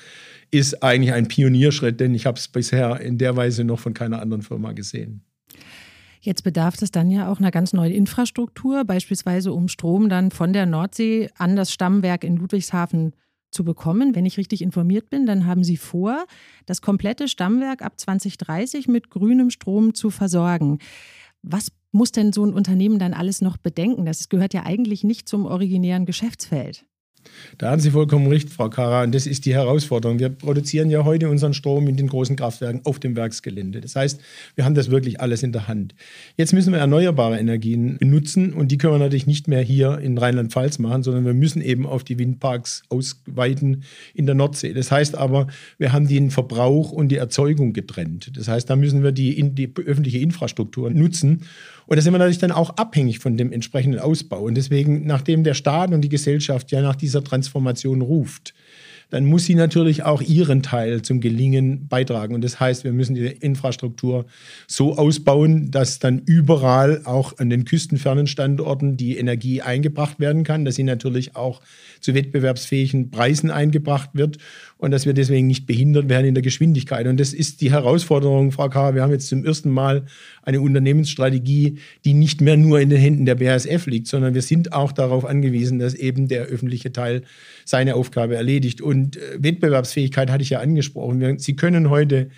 ist 0.50 0.82
eigentlich 0.82 1.12
ein 1.12 1.28
Pionierschritt, 1.28 2.00
denn 2.00 2.14
ich 2.14 2.26
habe 2.26 2.38
es 2.38 2.48
bisher 2.48 3.00
in 3.00 3.18
der 3.18 3.36
Weise 3.36 3.64
noch 3.64 3.78
von 3.78 3.94
keiner 3.94 4.20
anderen 4.20 4.42
Firma 4.42 4.72
gesehen. 4.72 5.22
Jetzt 6.20 6.42
bedarf 6.42 6.74
es 6.80 6.90
dann 6.90 7.10
ja 7.10 7.30
auch 7.30 7.38
einer 7.38 7.50
ganz 7.50 7.72
neuen 7.72 7.92
Infrastruktur, 7.92 8.84
beispielsweise 8.84 9.52
um 9.52 9.68
Strom 9.68 10.08
dann 10.08 10.30
von 10.30 10.52
der 10.52 10.66
Nordsee 10.66 11.30
an 11.36 11.56
das 11.56 11.72
Stammwerk 11.72 12.24
in 12.24 12.36
Ludwigshafen 12.36 13.12
zu 13.50 13.64
bekommen. 13.64 14.14
Wenn 14.14 14.26
ich 14.26 14.36
richtig 14.36 14.62
informiert 14.62 15.10
bin, 15.10 15.26
dann 15.26 15.46
haben 15.46 15.64
Sie 15.64 15.76
vor, 15.76 16.26
das 16.66 16.82
komplette 16.82 17.28
Stammwerk 17.28 17.82
ab 17.82 17.98
2030 17.98 18.88
mit 18.88 19.10
grünem 19.10 19.50
Strom 19.50 19.94
zu 19.94 20.10
versorgen. 20.10 20.78
Was 21.42 21.68
muss 21.92 22.12
denn 22.12 22.32
so 22.32 22.44
ein 22.44 22.52
Unternehmen 22.52 22.98
dann 22.98 23.14
alles 23.14 23.40
noch 23.40 23.56
bedenken? 23.56 24.04
Das 24.04 24.28
gehört 24.28 24.54
ja 24.54 24.64
eigentlich 24.64 25.04
nicht 25.04 25.28
zum 25.28 25.46
originären 25.46 26.04
Geschäftsfeld. 26.04 26.84
Da 27.58 27.70
haben 27.70 27.80
Sie 27.80 27.90
vollkommen 27.90 28.26
recht, 28.28 28.50
Frau 28.50 28.68
Kara. 28.68 29.02
Und 29.02 29.14
das 29.14 29.26
ist 29.26 29.46
die 29.46 29.54
Herausforderung. 29.54 30.18
Wir 30.18 30.28
produzieren 30.28 30.90
ja 30.90 31.04
heute 31.04 31.28
unseren 31.28 31.54
Strom 31.54 31.88
in 31.88 31.96
den 31.96 32.08
großen 32.08 32.36
Kraftwerken 32.36 32.82
auf 32.84 32.98
dem 32.98 33.16
Werksgelände. 33.16 33.80
Das 33.80 33.96
heißt, 33.96 34.20
wir 34.54 34.64
haben 34.64 34.74
das 34.74 34.90
wirklich 34.90 35.20
alles 35.20 35.42
in 35.42 35.52
der 35.52 35.68
Hand. 35.68 35.94
Jetzt 36.36 36.52
müssen 36.52 36.72
wir 36.72 36.80
erneuerbare 36.80 37.38
Energien 37.38 37.98
benutzen 37.98 38.52
und 38.52 38.70
die 38.70 38.78
können 38.78 38.94
wir 38.94 38.98
natürlich 38.98 39.26
nicht 39.26 39.48
mehr 39.48 39.62
hier 39.62 39.98
in 39.98 40.18
Rheinland-Pfalz 40.18 40.78
machen, 40.78 41.02
sondern 41.02 41.24
wir 41.24 41.34
müssen 41.34 41.62
eben 41.62 41.86
auf 41.86 42.04
die 42.04 42.18
Windparks 42.18 42.82
ausweiten 42.88 43.82
in 44.14 44.26
der 44.26 44.34
Nordsee. 44.34 44.72
Das 44.72 44.90
heißt 44.90 45.16
aber, 45.16 45.48
wir 45.78 45.92
haben 45.92 46.08
den 46.08 46.30
Verbrauch 46.30 46.92
und 46.92 47.08
die 47.08 47.16
Erzeugung 47.16 47.72
getrennt. 47.72 48.36
Das 48.36 48.48
heißt, 48.48 48.68
da 48.68 48.76
müssen 48.76 49.02
wir 49.02 49.12
die, 49.12 49.42
die 49.54 49.72
öffentliche 49.76 50.18
Infrastruktur 50.18 50.90
nutzen. 50.90 51.42
Und 51.88 51.96
da 51.96 52.02
sind 52.02 52.12
wir 52.12 52.18
natürlich 52.18 52.38
dann 52.38 52.52
auch 52.52 52.76
abhängig 52.76 53.18
von 53.18 53.38
dem 53.38 53.50
entsprechenden 53.50 53.98
Ausbau. 53.98 54.42
Und 54.42 54.56
deswegen, 54.56 55.06
nachdem 55.06 55.42
der 55.42 55.54
Staat 55.54 55.90
und 55.90 56.02
die 56.02 56.10
Gesellschaft 56.10 56.70
ja 56.70 56.82
nach 56.82 56.96
dieser 56.96 57.24
Transformation 57.24 58.02
ruft, 58.02 58.52
dann 59.10 59.24
muss 59.24 59.46
sie 59.46 59.54
natürlich 59.54 60.02
auch 60.02 60.20
ihren 60.20 60.62
Teil 60.62 61.00
zum 61.00 61.20
Gelingen 61.20 61.88
beitragen. 61.88 62.34
Und 62.34 62.44
das 62.44 62.60
heißt, 62.60 62.84
wir 62.84 62.92
müssen 62.92 63.14
die 63.14 63.26
Infrastruktur 63.26 64.26
so 64.66 64.98
ausbauen, 64.98 65.70
dass 65.70 65.98
dann 65.98 66.18
überall 66.26 67.00
auch 67.04 67.38
an 67.38 67.48
den 67.48 67.64
küstenfernen 67.64 68.26
Standorten 68.26 68.98
die 68.98 69.16
Energie 69.16 69.62
eingebracht 69.62 70.20
werden 70.20 70.44
kann, 70.44 70.66
dass 70.66 70.74
sie 70.74 70.84
natürlich 70.84 71.36
auch 71.36 71.62
zu 72.00 72.14
wettbewerbsfähigen 72.14 73.10
Preisen 73.10 73.50
eingebracht 73.50 74.10
wird 74.12 74.36
und 74.78 74.92
dass 74.92 75.06
wir 75.06 75.12
deswegen 75.12 75.48
nicht 75.48 75.66
behindert 75.66 76.08
werden 76.08 76.26
in 76.26 76.34
der 76.34 76.42
Geschwindigkeit. 76.42 77.06
Und 77.06 77.18
das 77.18 77.32
ist 77.32 77.60
die 77.60 77.72
Herausforderung, 77.72 78.52
Frau 78.52 78.68
K. 78.68 78.94
Wir 78.94 79.02
haben 79.02 79.10
jetzt 79.10 79.26
zum 79.26 79.44
ersten 79.44 79.70
Mal 79.70 80.06
eine 80.42 80.60
Unternehmensstrategie, 80.60 81.78
die 82.04 82.14
nicht 82.14 82.40
mehr 82.40 82.56
nur 82.56 82.80
in 82.80 82.88
den 82.88 83.00
Händen 83.00 83.26
der 83.26 83.34
BASF 83.34 83.86
liegt, 83.86 84.06
sondern 84.06 84.34
wir 84.34 84.42
sind 84.42 84.72
auch 84.72 84.92
darauf 84.92 85.24
angewiesen, 85.24 85.80
dass 85.80 85.94
eben 85.94 86.28
der 86.28 86.44
öffentliche 86.44 86.92
Teil 86.92 87.22
seine 87.64 87.96
Aufgabe 87.96 88.36
erledigt. 88.36 88.80
Und 88.80 89.16
äh, 89.16 89.20
Wettbewerbsfähigkeit 89.38 90.30
hatte 90.30 90.42
ich 90.42 90.50
ja 90.50 90.60
angesprochen. 90.60 91.38
Sie 91.38 91.56
können 91.56 91.90
heute 91.90 92.30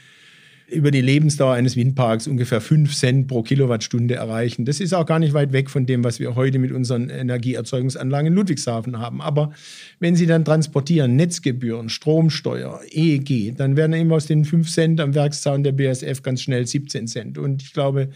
über 0.70 0.90
die 0.90 1.00
Lebensdauer 1.00 1.54
eines 1.54 1.76
Windparks 1.76 2.26
ungefähr 2.26 2.60
5 2.60 2.94
Cent 2.94 3.28
pro 3.28 3.42
Kilowattstunde 3.42 4.14
erreichen. 4.14 4.64
Das 4.64 4.80
ist 4.80 4.94
auch 4.94 5.06
gar 5.06 5.18
nicht 5.18 5.34
weit 5.34 5.52
weg 5.52 5.70
von 5.70 5.86
dem, 5.86 6.04
was 6.04 6.20
wir 6.20 6.34
heute 6.34 6.58
mit 6.58 6.72
unseren 6.72 7.10
Energieerzeugungsanlagen 7.10 8.28
in 8.28 8.34
Ludwigshafen 8.34 8.98
haben. 8.98 9.20
Aber 9.20 9.52
wenn 9.98 10.16
Sie 10.16 10.26
dann 10.26 10.44
transportieren, 10.44 11.16
Netzgebühren, 11.16 11.88
Stromsteuer, 11.88 12.80
EEG, 12.90 13.56
dann 13.56 13.76
werden 13.76 13.92
eben 13.94 14.12
aus 14.12 14.26
den 14.26 14.44
5 14.44 14.70
Cent 14.70 15.00
am 15.00 15.14
Werkszaun 15.14 15.62
der 15.62 15.72
BSF 15.72 16.22
ganz 16.22 16.42
schnell 16.42 16.66
17 16.66 17.06
Cent. 17.06 17.38
Und 17.38 17.62
ich 17.62 17.72
glaube, 17.72 18.10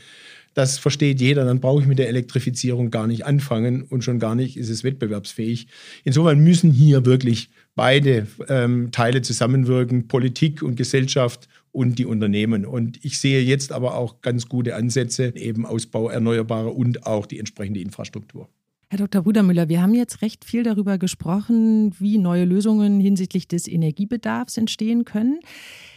das 0.54 0.78
versteht 0.78 1.20
jeder, 1.20 1.44
dann 1.44 1.60
brauche 1.60 1.82
ich 1.82 1.88
mit 1.88 1.98
der 1.98 2.08
Elektrifizierung 2.08 2.90
gar 2.92 3.08
nicht 3.08 3.26
anfangen 3.26 3.82
und 3.82 4.04
schon 4.04 4.20
gar 4.20 4.36
nicht 4.36 4.56
ist 4.56 4.70
es 4.70 4.84
wettbewerbsfähig. 4.84 5.66
Insofern 6.04 6.38
müssen 6.38 6.70
hier 6.70 7.04
wirklich 7.04 7.50
beide 7.74 8.28
ähm, 8.48 8.90
Teile 8.92 9.20
zusammenwirken, 9.20 10.06
Politik 10.06 10.62
und 10.62 10.76
Gesellschaft 10.76 11.48
und 11.74 11.98
die 11.98 12.06
Unternehmen. 12.06 12.64
Und 12.64 13.04
ich 13.04 13.18
sehe 13.18 13.42
jetzt 13.42 13.72
aber 13.72 13.96
auch 13.96 14.20
ganz 14.20 14.48
gute 14.48 14.76
Ansätze, 14.76 15.34
eben 15.36 15.66
Ausbau 15.66 16.08
erneuerbarer 16.08 16.74
und 16.74 17.04
auch 17.04 17.26
die 17.26 17.40
entsprechende 17.40 17.80
Infrastruktur. 17.80 18.48
Herr 18.88 18.98
Dr. 18.98 19.22
Brudermüller, 19.22 19.68
wir 19.68 19.82
haben 19.82 19.94
jetzt 19.94 20.22
recht 20.22 20.44
viel 20.44 20.62
darüber 20.62 20.98
gesprochen, 20.98 21.92
wie 21.98 22.18
neue 22.18 22.44
Lösungen 22.44 23.00
hinsichtlich 23.00 23.48
des 23.48 23.66
Energiebedarfs 23.66 24.56
entstehen 24.56 25.04
können. 25.04 25.40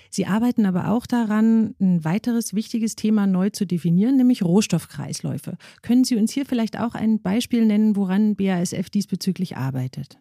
Sie 0.10 0.26
arbeiten 0.26 0.66
aber 0.66 0.90
auch 0.90 1.06
daran, 1.06 1.76
ein 1.80 2.04
weiteres 2.04 2.56
wichtiges 2.56 2.96
Thema 2.96 3.28
neu 3.28 3.52
zu 3.52 3.68
definieren, 3.68 4.18
nämlich 4.18 4.42
Rohstoffkreisläufe. 4.42 5.58
Können 5.84 6.06
Sie 6.06 6.16
uns 6.16 6.32
hier 6.32 6.48
vielleicht 6.48 6.80
auch 6.80 6.96
ein 6.96 7.22
Beispiel 7.22 7.66
nennen, 7.68 7.96
woran 7.96 8.36
BASF 8.36 8.90
diesbezüglich 8.90 9.58
arbeitet? 9.58 10.18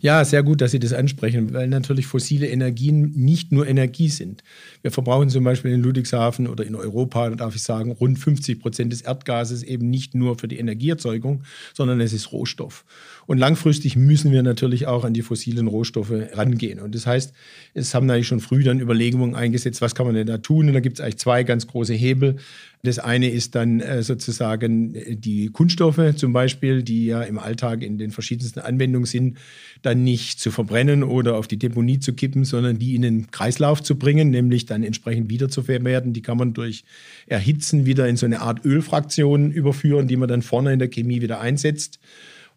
Ja, 0.00 0.24
sehr 0.24 0.42
gut, 0.42 0.60
dass 0.60 0.70
Sie 0.70 0.78
das 0.78 0.92
ansprechen, 0.92 1.52
weil 1.52 1.68
natürlich 1.68 2.06
fossile 2.06 2.48
Energien 2.48 3.12
nicht 3.14 3.52
nur 3.52 3.66
Energie 3.66 4.08
sind. 4.08 4.42
Wir 4.82 4.90
verbrauchen 4.90 5.28
zum 5.28 5.44
Beispiel 5.44 5.72
in 5.72 5.82
Ludwigshafen 5.82 6.46
oder 6.46 6.64
in 6.64 6.74
Europa, 6.74 7.30
darf 7.30 7.54
ich 7.54 7.62
sagen, 7.62 7.92
rund 7.92 8.18
50 8.18 8.60
Prozent 8.60 8.92
des 8.92 9.02
Erdgases 9.02 9.62
eben 9.62 9.90
nicht 9.90 10.14
nur 10.14 10.38
für 10.38 10.48
die 10.48 10.58
Energieerzeugung, 10.58 11.42
sondern 11.74 12.00
es 12.00 12.12
ist 12.12 12.32
Rohstoff. 12.32 12.84
Und 13.26 13.38
langfristig 13.38 13.96
müssen 13.96 14.30
wir 14.30 14.42
natürlich 14.42 14.86
auch 14.86 15.04
an 15.04 15.12
die 15.12 15.22
fossilen 15.22 15.66
Rohstoffe 15.66 16.12
rangehen. 16.32 16.78
Und 16.80 16.94
das 16.94 17.06
heißt, 17.06 17.32
es 17.74 17.94
haben 17.94 18.08
eigentlich 18.08 18.28
schon 18.28 18.40
früh 18.40 18.62
dann 18.62 18.80
Überlegungen 18.80 19.34
eingesetzt, 19.34 19.80
was 19.80 19.94
kann 19.94 20.06
man 20.06 20.14
denn 20.14 20.26
da 20.26 20.38
tun? 20.38 20.68
Und 20.68 20.74
da 20.74 20.80
gibt 20.80 20.98
es 20.98 21.04
eigentlich 21.04 21.18
zwei 21.18 21.42
ganz 21.42 21.66
große 21.66 21.94
Hebel. 21.94 22.36
Das 22.84 23.00
eine 23.00 23.28
ist 23.28 23.56
dann 23.56 23.80
äh, 23.80 24.02
sozusagen 24.04 24.94
äh, 24.94 25.16
die 25.16 25.48
Kunststoffe 25.48 26.14
zum 26.16 26.32
Beispiel, 26.32 26.84
die 26.84 27.06
ja 27.06 27.22
im 27.22 27.38
Alltag 27.38 27.82
in 27.82 27.98
den 27.98 28.12
verschiedensten 28.12 28.60
Anwendungen 28.60 29.06
sind, 29.06 29.38
dann 29.82 30.04
nicht 30.04 30.38
zu 30.38 30.52
verbrennen 30.52 31.02
oder 31.02 31.36
auf 31.36 31.48
die 31.48 31.58
Deponie 31.58 31.98
zu 31.98 32.12
kippen, 32.12 32.44
sondern 32.44 32.78
die 32.78 32.94
in 32.94 33.02
den 33.02 33.30
Kreislauf 33.32 33.82
zu 33.82 33.98
bringen, 33.98 34.30
nämlich 34.30 34.66
dann 34.66 34.84
entsprechend 34.84 35.30
wieder 35.30 35.48
zu 35.48 35.64
verwerten. 35.64 36.12
Die 36.12 36.22
kann 36.22 36.38
man 36.38 36.54
durch 36.54 36.84
Erhitzen 37.26 37.86
wieder 37.86 38.06
in 38.08 38.16
so 38.16 38.26
eine 38.26 38.40
Art 38.40 38.64
Ölfraktion 38.64 39.50
überführen, 39.50 40.06
die 40.06 40.16
man 40.16 40.28
dann 40.28 40.42
vorne 40.42 40.72
in 40.72 40.78
der 40.78 40.88
Chemie 40.88 41.20
wieder 41.20 41.40
einsetzt. 41.40 41.98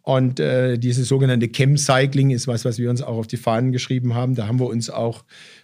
Und 0.01 0.39
äh, 0.39 0.77
dieses 0.77 1.07
sogenannte 1.07 1.49
Chem-Cycling 1.49 2.31
ist 2.31 2.47
was, 2.47 2.65
was 2.65 2.79
wir 2.79 2.89
uns 2.89 3.01
auch 3.01 3.17
auf 3.17 3.27
die 3.27 3.38
Fahnen 3.38 3.71
geschrieben 3.71 4.15
haben. 4.15 4.35
Da 4.35 4.47
haben 4.47 4.59
wir 4.59 4.67
uns 4.67 4.89
auch 4.89 5.23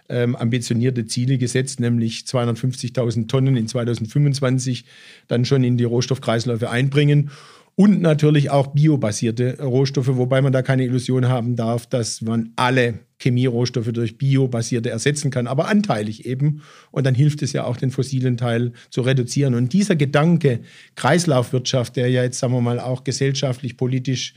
ähm, 0.10 0.36
ambitionierte 0.36 1.06
Ziele 1.08 1.38
gesetzt, 1.38 1.80
nämlich 1.80 2.26
250.000 2.28 3.28
Tonnen 3.28 3.58
in 3.58 3.68
2025 3.68 4.86
dann 5.28 5.46
schon 5.46 5.64
in 5.64 5.78
die 5.78 5.84
Rohstoffkreisläufe 5.84 6.70
einbringen 6.70 7.32
und 7.76 8.02
natürlich 8.02 8.50
auch 8.50 8.68
biobasierte 8.68 9.62
Rohstoffe, 9.62 10.16
wobei 10.16 10.42
man 10.42 10.54
da 10.54 10.62
keine 10.62 10.86
Illusion 10.86 11.28
haben 11.28 11.56
darf, 11.58 11.86
dass 11.86 12.22
man 12.22 12.54
alle 12.56 13.00
Chemierohstoffe 13.20 13.92
durch 13.92 14.18
biobasierte 14.18 14.90
ersetzen 14.90 15.30
kann, 15.30 15.48
aber 15.48 15.68
anteilig 15.68 16.26
eben. 16.26 16.62
Und 16.92 17.06
dann 17.06 17.16
hilft 17.16 17.42
es 17.42 17.54
ja 17.54 17.66
auch, 17.66 17.78
den 17.78 17.92
fossilen 17.92 18.38
Teil 18.38 18.72
zu 18.90 19.02
reduzieren. 19.02 19.56
Und 19.56 19.74
dieser 19.74 19.96
Gedanke 19.96 20.62
Kreislaufwirtschaft, 20.96 21.96
der 21.98 22.10
ja 22.10 22.24
jetzt, 22.24 22.40
sagen 22.40 22.54
wir 22.54 22.62
mal, 22.62 22.80
auch 22.80 23.04
gesellschaftlich, 23.04 23.78
politisch 23.78 24.36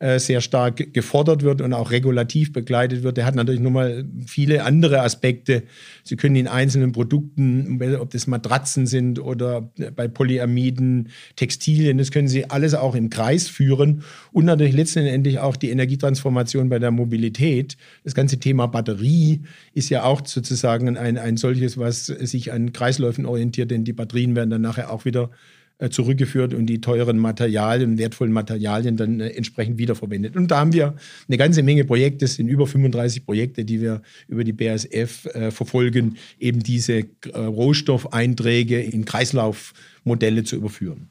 äh, 0.00 0.20
sehr 0.20 0.40
stark 0.40 0.92
gefordert 0.94 1.42
wird 1.42 1.60
und 1.60 1.72
auch 1.72 1.90
regulativ 1.90 2.52
begleitet 2.52 3.02
wird. 3.02 3.16
Der 3.16 3.26
hat 3.26 3.34
natürlich 3.34 3.60
nochmal 3.60 4.04
viele 4.26 4.62
andere 4.62 5.02
Aspekte. 5.02 5.64
Sie 6.04 6.16
können 6.16 6.36
in 6.36 6.46
einzelnen 6.46 6.92
Produkten, 6.92 7.82
ob 7.98 8.10
das 8.10 8.26
Matratzen 8.28 8.86
sind 8.86 9.18
oder 9.18 9.72
bei 9.96 10.06
Polyamiden, 10.06 11.08
Textilien, 11.34 11.98
das 11.98 12.12
können 12.12 12.28
Sie 12.28 12.48
alles 12.48 12.74
auch 12.74 12.94
im 12.94 13.10
Kreis 13.10 13.48
führen 13.48 14.02
und 14.30 14.44
natürlich 14.44 14.74
letztendlich 14.74 15.40
auch 15.40 15.56
die 15.56 15.70
Energietransformation 15.70 16.68
bei 16.68 16.78
der 16.78 16.92
Mobilität. 16.92 17.76
Das 18.04 18.14
ganze 18.14 18.38
Thema 18.38 18.66
Batterie 18.66 19.42
ist 19.74 19.90
ja 19.90 20.04
auch 20.04 20.24
sozusagen 20.24 20.96
ein, 20.96 21.18
ein 21.18 21.36
solches, 21.36 21.76
was 21.76 22.06
sich 22.06 22.52
an 22.52 22.72
Kreisläufen 22.72 23.26
orientiert, 23.26 23.70
denn 23.70 23.84
die 23.84 23.92
Batterien 23.92 24.36
werden 24.36 24.50
dann 24.50 24.62
nachher 24.62 24.92
auch 24.92 25.04
wieder 25.04 25.24
äh, 25.24 25.57
zurückgeführt 25.90 26.54
und 26.54 26.66
die 26.66 26.80
teuren 26.80 27.18
Materialien, 27.18 27.98
wertvollen 27.98 28.32
Materialien 28.32 28.96
dann 28.96 29.20
äh, 29.20 29.28
entsprechend 29.28 29.78
wiederverwendet. 29.78 30.36
Und 30.36 30.50
da 30.50 30.58
haben 30.58 30.72
wir 30.72 30.96
eine 31.28 31.36
ganze 31.36 31.62
Menge 31.62 31.84
Projekte, 31.84 32.24
es 32.24 32.34
sind 32.34 32.48
über 32.48 32.66
35 32.66 33.24
Projekte, 33.24 33.64
die 33.64 33.80
wir 33.80 34.02
über 34.26 34.42
die 34.42 34.52
BASF 34.52 35.26
äh, 35.26 35.50
verfolgen, 35.50 36.16
eben 36.38 36.62
diese 36.62 36.98
äh, 36.98 37.06
Rohstoffeinträge 37.34 38.80
in 38.80 39.04
Kreislaufmodelle 39.04 40.42
zu 40.42 40.56
überführen. 40.56 41.10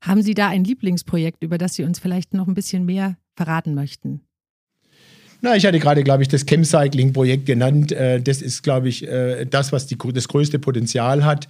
Haben 0.00 0.22
Sie 0.22 0.34
da 0.34 0.48
ein 0.48 0.64
Lieblingsprojekt, 0.64 1.42
über 1.42 1.56
das 1.56 1.74
Sie 1.74 1.84
uns 1.84 1.98
vielleicht 2.00 2.34
noch 2.34 2.48
ein 2.48 2.54
bisschen 2.54 2.84
mehr 2.84 3.16
verraten 3.36 3.74
möchten? 3.74 4.20
Na, 5.40 5.56
ich 5.56 5.66
hatte 5.66 5.78
gerade, 5.78 6.02
glaube 6.02 6.22
ich, 6.22 6.28
das 6.28 6.46
Chemcycling-Projekt 6.46 7.46
genannt. 7.46 7.92
Äh, 7.92 8.20
das 8.20 8.42
ist, 8.42 8.62
glaube 8.62 8.88
ich, 8.88 9.06
das, 9.50 9.72
was 9.72 9.86
die, 9.86 9.96
das 10.12 10.26
größte 10.26 10.58
Potenzial 10.58 11.24
hat. 11.24 11.48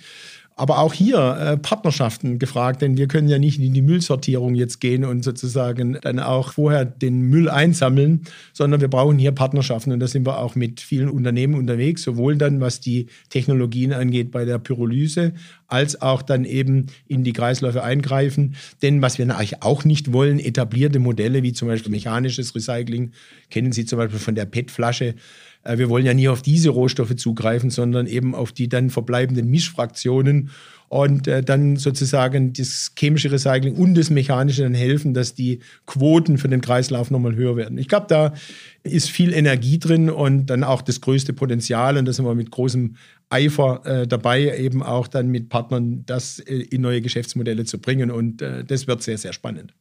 Aber 0.57 0.79
auch 0.79 0.93
hier 0.93 1.19
äh, 1.19 1.57
Partnerschaften 1.57 2.39
gefragt, 2.39 2.81
denn 2.81 2.97
wir 2.97 3.09
können 3.09 3.29
ja 3.29 3.41
nicht 3.41 3.59
in 3.59 3.75
die 3.75 3.83
Müllsortierung 3.83 4.55
jetzt 4.55 4.81
gehen 4.81 5.05
und 5.05 5.25
sozusagen 5.25 5.99
dann 6.01 6.21
auch 6.21 6.53
vorher 6.53 6.85
den 6.85 7.23
Müll 7.23 7.49
einsammeln, 7.49 8.23
sondern 8.53 8.81
wir 8.81 8.87
brauchen 8.87 9.19
hier 9.19 9.33
Partnerschaften 9.33 9.91
und 9.91 9.99
da 9.99 10.07
sind 10.07 10.25
wir 10.25 10.39
auch 10.39 10.55
mit 10.55 10.81
vielen 10.81 11.09
Unternehmen 11.09 11.57
unterwegs, 11.57 12.03
sowohl 12.03 12.37
dann 12.37 12.61
was 12.61 12.79
die 12.79 13.07
Technologien 13.31 13.93
angeht 13.93 14.31
bei 14.31 14.45
der 14.45 14.59
Pyrolyse, 14.59 15.33
als 15.67 16.01
auch 16.01 16.23
dann 16.23 16.45
eben 16.45 16.87
in 17.09 17.25
die 17.25 17.33
Kreisläufe 17.33 17.83
eingreifen. 17.83 18.55
Denn 18.81 19.03
was 19.03 19.19
wir 19.19 19.25
eigentlich 19.25 19.63
auch 19.63 19.85
nicht 19.85 20.13
wollen, 20.13 20.39
etablierte 20.39 21.01
Modelle 21.01 21.43
wie 21.43 21.53
zum 21.53 21.67
Beispiel 21.67 21.91
mechanisches 21.91 22.55
Recycling, 22.55 23.11
kennen 23.51 23.73
Sie 23.73 23.87
zum 23.87 23.99
Beispiel 23.99 24.21
von 24.21 24.37
der 24.37 24.45
PET-Flasche, 24.45 25.17
wir 25.65 25.89
wollen 25.89 26.07
ja 26.07 26.15
nie 26.15 26.29
auf 26.29 26.43
diese 26.43 26.71
Rohstoffe 26.71 27.17
zugreifen, 27.17 27.71
sondern 27.71 28.07
eben 28.07 28.35
auf 28.35 28.53
die 28.53 28.69
dann 28.69 28.91
verbleibenden 28.91 29.49
Mischfraktionen 29.49 30.51
und 30.89 31.27
äh, 31.27 31.43
dann 31.43 31.77
sozusagen 31.77 32.53
das 32.53 32.93
chemische 32.97 33.33
Recycling 33.33 33.75
und 33.75 33.95
das 33.95 34.11
mechanische 34.11 34.63
dann 34.63 34.75
helfen, 34.75 35.15
dass 35.15 35.35
die 35.35 35.61
Quoten 35.87 36.39
für 36.39 36.49
den 36.49 36.61
Kreislauf 36.61 37.11
nochmal 37.11 37.35
höher 37.35 37.57
werden. 37.57 37.79
Ich 37.79 37.89
glaube, 37.89 38.07
da 38.09 38.35
ist 38.83 39.11
viel 39.11 39.33
Energie 39.33 39.79
drin 39.79 40.11
und 40.11 40.47
dann 40.47 40.63
auch 40.63 40.83
das 40.83 41.01
größte 41.01 41.33
Potenzial 41.33 41.97
und 41.97 42.05
da 42.05 42.13
sind 42.13 42.25
wir 42.25 42.35
mit 42.35 42.51
großem 42.51 42.97
Eifer 43.29 43.83
äh, 43.85 44.07
dabei, 44.07 44.57
eben 44.57 44.83
auch 44.83 45.09
dann 45.09 45.29
mit 45.29 45.49
Partnern 45.49 46.05
das 46.07 46.39
äh, 46.39 46.59
in 46.71 46.83
neue 46.83 47.01
Geschäftsmodelle 47.01 47.65
zu 47.65 47.81
bringen 47.81 48.11
und 48.11 48.43
äh, 48.43 48.65
das 48.65 48.87
wird 48.87 49.03
sehr, 49.03 49.19
sehr 49.19 49.33
spannend. 49.33 49.75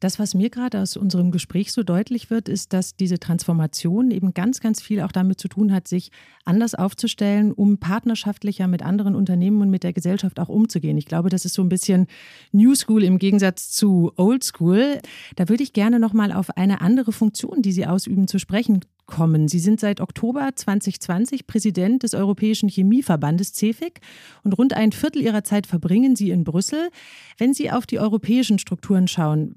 Das, 0.00 0.18
was 0.18 0.34
mir 0.34 0.50
gerade 0.50 0.80
aus 0.80 0.96
unserem 0.96 1.30
Gespräch 1.30 1.72
so 1.72 1.82
deutlich 1.82 2.30
wird, 2.30 2.48
ist, 2.48 2.72
dass 2.72 2.96
diese 2.96 3.18
Transformation 3.18 4.10
eben 4.10 4.34
ganz, 4.34 4.60
ganz 4.60 4.82
viel 4.82 5.00
auch 5.00 5.12
damit 5.12 5.40
zu 5.40 5.48
tun 5.48 5.72
hat, 5.72 5.88
sich 5.88 6.10
anders 6.44 6.74
aufzustellen, 6.74 7.52
um 7.52 7.78
partnerschaftlicher 7.78 8.68
mit 8.68 8.82
anderen 8.82 9.14
Unternehmen 9.14 9.62
und 9.62 9.70
mit 9.70 9.82
der 9.82 9.92
Gesellschaft 9.92 10.38
auch 10.38 10.48
umzugehen. 10.48 10.98
Ich 10.98 11.06
glaube, 11.06 11.28
das 11.30 11.44
ist 11.44 11.54
so 11.54 11.62
ein 11.62 11.68
bisschen 11.68 12.06
New 12.52 12.74
School 12.74 13.02
im 13.04 13.18
Gegensatz 13.18 13.70
zu 13.70 14.12
Old 14.16 14.44
School. 14.44 15.00
Da 15.36 15.48
würde 15.48 15.62
ich 15.62 15.72
gerne 15.72 15.98
nochmal 15.98 16.32
auf 16.32 16.56
eine 16.56 16.80
andere 16.80 17.12
Funktion, 17.12 17.62
die 17.62 17.72
Sie 17.72 17.86
ausüben, 17.86 18.28
zu 18.28 18.38
sprechen 18.38 18.80
kommen. 19.06 19.48
Sie 19.48 19.60
sind 19.60 19.80
seit 19.80 20.00
Oktober 20.00 20.50
2020 20.54 21.46
Präsident 21.46 22.02
des 22.02 22.14
Europäischen 22.14 22.68
Chemieverbandes 22.68 23.54
CEFIC 23.54 24.00
und 24.42 24.52
rund 24.58 24.74
ein 24.74 24.92
Viertel 24.92 25.22
Ihrer 25.22 25.44
Zeit 25.44 25.66
verbringen 25.66 26.16
Sie 26.16 26.30
in 26.30 26.44
Brüssel. 26.44 26.90
Wenn 27.38 27.54
Sie 27.54 27.70
auf 27.70 27.86
die 27.86 28.00
europäischen 28.00 28.58
Strukturen 28.58 29.08
schauen, 29.08 29.56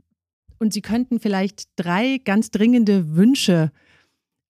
und 0.59 0.73
Sie 0.73 0.81
könnten 0.81 1.19
vielleicht 1.19 1.63
drei 1.75 2.19
ganz 2.23 2.51
dringende 2.51 3.15
Wünsche 3.15 3.71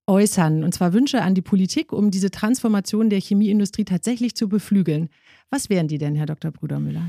äußern, 0.08 0.64
und 0.64 0.74
zwar 0.74 0.94
Wünsche 0.94 1.22
an 1.22 1.36
die 1.36 1.42
Politik, 1.42 1.94
um 1.94 2.12
diese 2.12 2.32
Transformation 2.32 3.10
der 3.10 3.22
Chemieindustrie 3.22 3.86
tatsächlich 3.86 4.36
zu 4.36 4.50
beflügeln. 4.50 5.10
Was 5.50 5.70
wären 5.70 5.88
die 5.88 6.00
denn, 6.00 6.16
Herr 6.16 6.26
Dr. 6.26 6.52
Brudermüller? 6.52 7.04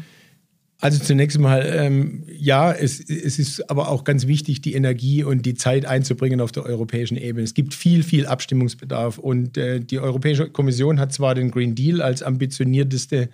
Also 0.83 0.99
zunächst 0.99 1.39
mal, 1.39 1.63
ähm, 1.77 2.25
ja, 2.27 2.73
es, 2.73 3.01
es 3.01 3.39
ist 3.39 3.71
aber 3.71 3.91
auch 3.91 4.03
ganz 4.05 4.27
wichtig, 4.27 4.63
die 4.63 4.73
Energie 4.73 5.23
und 5.23 5.45
die 5.45 5.55
Zeit 5.55 5.85
einzubringen 5.85 6.41
auf 6.41 6.53
der 6.53 6.65
europäischen 6.65 7.19
Ebene. 7.19 7.45
Es 7.45 7.53
gibt 7.53 7.75
viel, 7.75 8.03
viel 8.03 8.27
Abstimmungsbedarf 8.27 9.19
und 9.19 9.59
äh, 9.59 9.81
die 9.81 9.99
Europäische 9.99 10.49
Kommission 10.49 10.99
hat 10.99 11.13
zwar 11.13 11.35
den 11.35 11.51
Green 11.51 11.75
Deal 11.75 12.01
als 12.01 12.23
ambitionierteste 12.23 13.29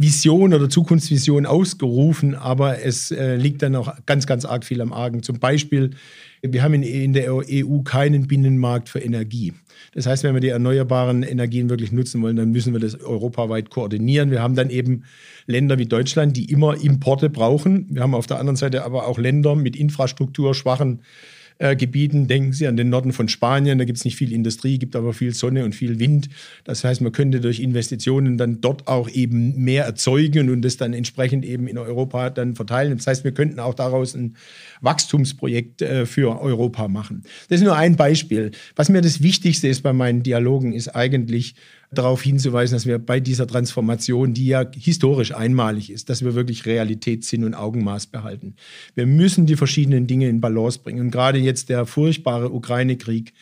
Vision 0.00 0.54
oder 0.54 0.70
Zukunftsvision 0.70 1.44
ausgerufen, 1.44 2.34
aber 2.34 2.82
es 2.82 3.10
äh, 3.10 3.36
liegt 3.36 3.60
dann 3.60 3.76
auch 3.76 3.94
ganz, 4.06 4.26
ganz 4.26 4.46
arg 4.46 4.64
viel 4.64 4.80
am 4.80 4.94
Argen. 4.94 5.22
Zum 5.22 5.38
Beispiel, 5.38 5.90
wir 6.40 6.62
haben 6.62 6.72
in, 6.72 6.82
in 6.82 7.12
der 7.12 7.30
EU 7.34 7.82
keinen 7.82 8.26
Binnenmarkt 8.26 8.88
für 8.88 9.00
Energie. 9.00 9.52
Das 9.92 10.06
heißt, 10.06 10.24
wenn 10.24 10.32
wir 10.32 10.40
die 10.40 10.48
erneuerbaren 10.48 11.22
Energien 11.22 11.68
wirklich 11.68 11.92
nutzen 11.92 12.22
wollen, 12.22 12.36
dann 12.36 12.50
müssen 12.50 12.72
wir 12.72 12.80
das 12.80 12.98
europaweit 12.98 13.68
koordinieren. 13.68 14.30
Wir 14.30 14.40
haben 14.40 14.54
dann 14.54 14.70
eben 14.70 15.04
Länder 15.46 15.76
wie 15.78 15.86
Deutschland, 15.86 16.34
die 16.34 16.50
immer 16.50 16.82
Importe 16.82 17.28
brauchen. 17.28 17.86
Wir 17.90 18.00
haben 18.00 18.14
auf 18.14 18.26
der 18.26 18.38
anderen 18.38 18.56
Seite 18.56 18.86
aber 18.86 19.06
auch 19.06 19.18
Länder 19.18 19.54
mit 19.54 19.76
infrastrukturschwachen 19.76 21.00
äh, 21.60 21.76
Gebieten. 21.76 22.26
Denken 22.26 22.52
Sie 22.52 22.66
an 22.66 22.76
den 22.76 22.88
Norden 22.88 23.12
von 23.12 23.28
Spanien, 23.28 23.78
da 23.78 23.84
gibt 23.84 23.98
es 23.98 24.04
nicht 24.04 24.16
viel 24.16 24.32
Industrie, 24.32 24.78
gibt 24.78 24.96
aber 24.96 25.12
viel 25.12 25.34
Sonne 25.34 25.64
und 25.64 25.74
viel 25.74 25.98
Wind. 25.98 26.30
Das 26.64 26.82
heißt, 26.84 27.02
man 27.02 27.12
könnte 27.12 27.40
durch 27.40 27.60
Investitionen 27.60 28.38
dann 28.38 28.60
dort 28.60 28.88
auch 28.88 29.08
eben 29.10 29.56
mehr 29.62 29.84
erzeugen 29.84 30.50
und 30.50 30.62
das 30.62 30.78
dann 30.78 30.94
entsprechend 30.94 31.44
eben 31.44 31.68
in 31.68 31.76
Europa 31.76 32.30
dann 32.30 32.54
verteilen. 32.54 32.96
Das 32.96 33.06
heißt, 33.06 33.24
wir 33.24 33.32
könnten 33.32 33.60
auch 33.60 33.74
daraus 33.74 34.14
ein 34.14 34.36
Wachstumsprojekt 34.80 35.82
äh, 35.82 36.06
für 36.06 36.40
Europa 36.40 36.88
machen. 36.88 37.22
Das 37.48 37.60
ist 37.60 37.64
nur 37.64 37.76
ein 37.76 37.96
Beispiel. 37.96 38.52
Was 38.74 38.88
mir 38.88 39.02
das 39.02 39.22
Wichtigste 39.22 39.68
ist 39.68 39.82
bei 39.82 39.92
meinen 39.92 40.22
Dialogen, 40.22 40.72
ist 40.72 40.88
eigentlich 40.88 41.54
darauf 41.90 42.22
hinzuweisen, 42.22 42.76
dass 42.76 42.86
wir 42.86 42.98
bei 42.98 43.18
dieser 43.18 43.46
Transformation, 43.46 44.32
die 44.32 44.46
ja 44.46 44.64
historisch 44.72 45.34
einmalig 45.34 45.90
ist, 45.90 46.08
dass 46.08 46.24
wir 46.24 46.34
wirklich 46.34 46.64
Realitätssinn 46.64 47.44
und 47.44 47.54
Augenmaß 47.54 48.06
behalten. 48.06 48.54
Wir 48.94 49.06
müssen 49.06 49.46
die 49.46 49.56
verschiedenen 49.56 50.06
Dinge 50.06 50.28
in 50.28 50.40
Balance 50.40 50.78
bringen. 50.78 51.00
Und 51.00 51.10
gerade 51.10 51.38
jetzt 51.38 51.68
der 51.68 51.86
furchtbare 51.86 52.52
Ukraine-Krieg, 52.52 53.32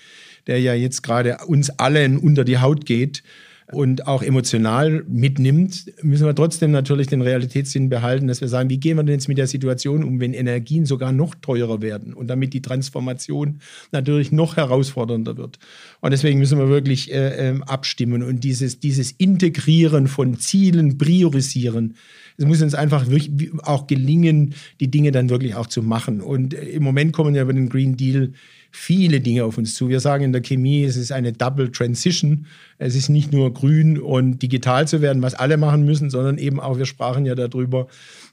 der 0.47 0.61
ja 0.61 0.73
jetzt 0.73 1.03
gerade 1.03 1.39
uns 1.47 1.69
allen 1.71 2.17
unter 2.17 2.45
die 2.45 2.59
Haut 2.59 2.87
geht, 2.87 3.23
und 3.72 4.07
auch 4.07 4.22
emotional 4.22 5.04
mitnimmt, 5.09 5.92
müssen 6.02 6.26
wir 6.26 6.35
trotzdem 6.35 6.70
natürlich 6.70 7.07
den 7.07 7.20
Realitätssinn 7.20 7.88
behalten, 7.88 8.26
dass 8.26 8.40
wir 8.40 8.48
sagen, 8.48 8.70
wie 8.70 8.78
gehen 8.78 8.96
wir 8.96 9.04
denn 9.04 9.14
jetzt 9.14 9.28
mit 9.28 9.37
der 9.37 9.46
Situation 9.46 10.04
um, 10.04 10.20
wenn 10.20 10.33
Energien 10.33 10.87
sogar 10.87 11.12
noch 11.12 11.35
teurer 11.35 11.83
werden 11.83 12.14
und 12.14 12.28
damit 12.28 12.54
die 12.54 12.62
Transformation 12.62 13.61
natürlich 13.92 14.33
noch 14.33 14.57
herausfordernder 14.57 15.37
wird. 15.37 15.59
Und 16.00 16.12
deswegen 16.12 16.38
müssen 16.38 16.59
wir 16.59 16.68
wirklich 16.68 17.12
äh, 17.12 17.50
äh, 17.50 17.61
abstimmen 17.66 18.22
und 18.22 18.42
dieses, 18.42 18.81
dieses 18.81 19.12
Integrieren 19.12 20.09
von 20.09 20.38
Zielen, 20.38 20.96
priorisieren. 20.96 21.94
Es 22.38 22.46
muss 22.46 22.62
uns 22.62 22.74
einfach 22.74 23.09
wirklich 23.09 23.50
auch 23.64 23.87
gelingen, 23.87 24.54
die 24.81 24.90
Dinge 24.90 25.11
dann 25.11 25.28
wirklich 25.28 25.57
auch 25.57 25.66
zu 25.66 25.83
machen. 25.83 26.20
Und 26.20 26.54
äh, 26.54 26.70
im 26.70 26.85
Moment 26.85 27.12
kommen 27.12 27.35
ja 27.35 27.42
über 27.42 27.52
den 27.52 27.68
Green 27.68 27.96
Deal 27.96 28.33
viele 28.70 29.20
Dinge 29.20 29.44
auf 29.44 29.59
uns 29.59 29.74
zu. 29.74 29.88
Wir 29.88 30.00
sagen 30.00 30.24
in 30.24 30.33
der 30.33 30.42
Chemie, 30.42 30.85
es 30.85 30.96
ist 30.96 31.12
eine 31.12 31.33
Double 31.33 31.70
Transition. 31.70 32.46
Es 32.78 32.94
ist 32.94 33.09
nicht 33.09 33.33
nur 33.33 33.52
grün 33.52 33.98
und 33.98 34.40
digital 34.40 34.87
zu 34.87 35.00
werden, 35.00 35.22
was 35.22 35.35
alle 35.35 35.57
machen 35.57 35.85
müssen, 35.85 36.11
sondern 36.11 36.38
eben 36.38 36.61
auch, 36.61 36.78
wir 36.78 36.87
sprachen 36.87 37.26
ja 37.26 37.35
darüber, 37.35 37.88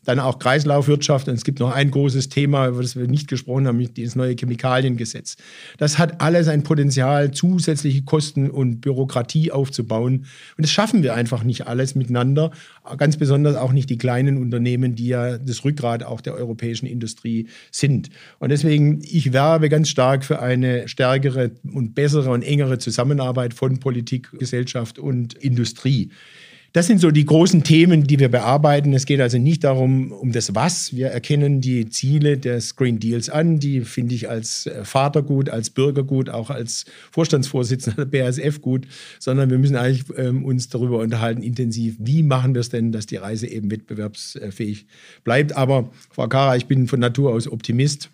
dann 0.05 0.19
auch 0.19 0.39
Kreislaufwirtschaft. 0.39 1.27
Und 1.27 1.35
es 1.35 1.43
gibt 1.43 1.59
noch 1.59 1.71
ein 1.71 1.91
großes 1.91 2.29
Thema, 2.29 2.67
über 2.67 2.81
das 2.81 2.95
wir 2.95 3.07
nicht 3.07 3.27
gesprochen 3.27 3.67
haben, 3.67 3.93
dieses 3.93 4.15
neue 4.15 4.35
Chemikaliengesetz. 4.35 5.35
Das 5.77 5.97
hat 5.97 6.21
alles 6.21 6.47
ein 6.47 6.63
Potenzial, 6.63 7.31
zusätzliche 7.31 8.03
Kosten 8.03 8.49
und 8.49 8.81
Bürokratie 8.81 9.51
aufzubauen. 9.51 10.25
Und 10.57 10.61
das 10.61 10.71
schaffen 10.71 11.03
wir 11.03 11.13
einfach 11.13 11.43
nicht 11.43 11.67
alles 11.67 11.95
miteinander. 11.95 12.51
Ganz 12.97 13.17
besonders 13.17 13.55
auch 13.55 13.73
nicht 13.73 13.89
die 13.89 13.97
kleinen 13.97 14.37
Unternehmen, 14.37 14.95
die 14.95 15.07
ja 15.07 15.37
das 15.37 15.65
Rückgrat 15.65 16.03
auch 16.03 16.21
der 16.21 16.35
europäischen 16.35 16.85
Industrie 16.85 17.47
sind. 17.71 18.09
Und 18.39 18.49
deswegen, 18.49 19.01
ich 19.03 19.33
werbe 19.33 19.69
ganz 19.69 19.89
stark 19.89 20.23
für 20.23 20.41
eine 20.41 20.87
stärkere 20.87 21.51
und 21.73 21.95
bessere 21.95 22.29
und 22.29 22.43
engere 22.43 22.77
Zusammenarbeit 22.77 23.53
von 23.53 23.79
Politik, 23.79 24.29
Gesellschaft 24.37 24.99
und 24.99 25.33
Industrie. 25.33 26.11
Das 26.75 26.87
sind 26.87 26.99
so 26.99 27.09
die 27.09 27.23
großen 27.23 27.63
Themen, 27.63 28.03
die 28.03 28.19
wir 28.19 28.27
bearbeiten. 28.27 28.91
Es 28.91 29.05
geht 29.05 29.21
also 29.21 29.37
nicht 29.37 29.63
darum, 29.63 30.11
um 30.11 30.33
das 30.33 30.55
Was. 30.55 30.93
Wir 30.93 31.07
erkennen 31.07 31.61
die 31.61 31.87
Ziele 31.87 32.37
des 32.37 32.75
Green 32.75 32.99
Deals 32.99 33.29
an. 33.29 33.59
Die 33.59 33.79
finde 33.79 34.13
ich 34.13 34.29
als 34.29 34.65
äh, 34.65 34.83
Vater 34.83 35.23
gut, 35.23 35.49
als 35.49 35.69
Bürger 35.69 36.03
gut, 36.03 36.29
auch 36.29 36.49
als 36.49 36.83
Vorstandsvorsitzender 37.11 38.05
der 38.05 38.25
BASF 38.25 38.59
gut, 38.59 38.87
sondern 39.19 39.49
wir 39.49 39.57
müssen 39.57 39.77
eigentlich 39.77 40.03
ähm, 40.17 40.43
uns 40.43 40.67
darüber 40.67 40.99
unterhalten, 40.99 41.43
intensiv, 41.43 41.95
wie 41.97 42.23
machen 42.23 42.53
wir 42.53 42.59
es 42.59 42.67
denn, 42.67 42.91
dass 42.91 43.05
die 43.05 43.15
Reise 43.15 43.47
eben 43.47 43.71
wettbewerbsfähig 43.71 44.85
bleibt. 45.23 45.55
Aber 45.55 45.89
Frau 46.11 46.27
Kara, 46.27 46.57
ich 46.57 46.65
bin 46.65 46.89
von 46.89 46.99
Natur 46.99 47.31
aus 47.31 47.49
Optimist. 47.49 48.09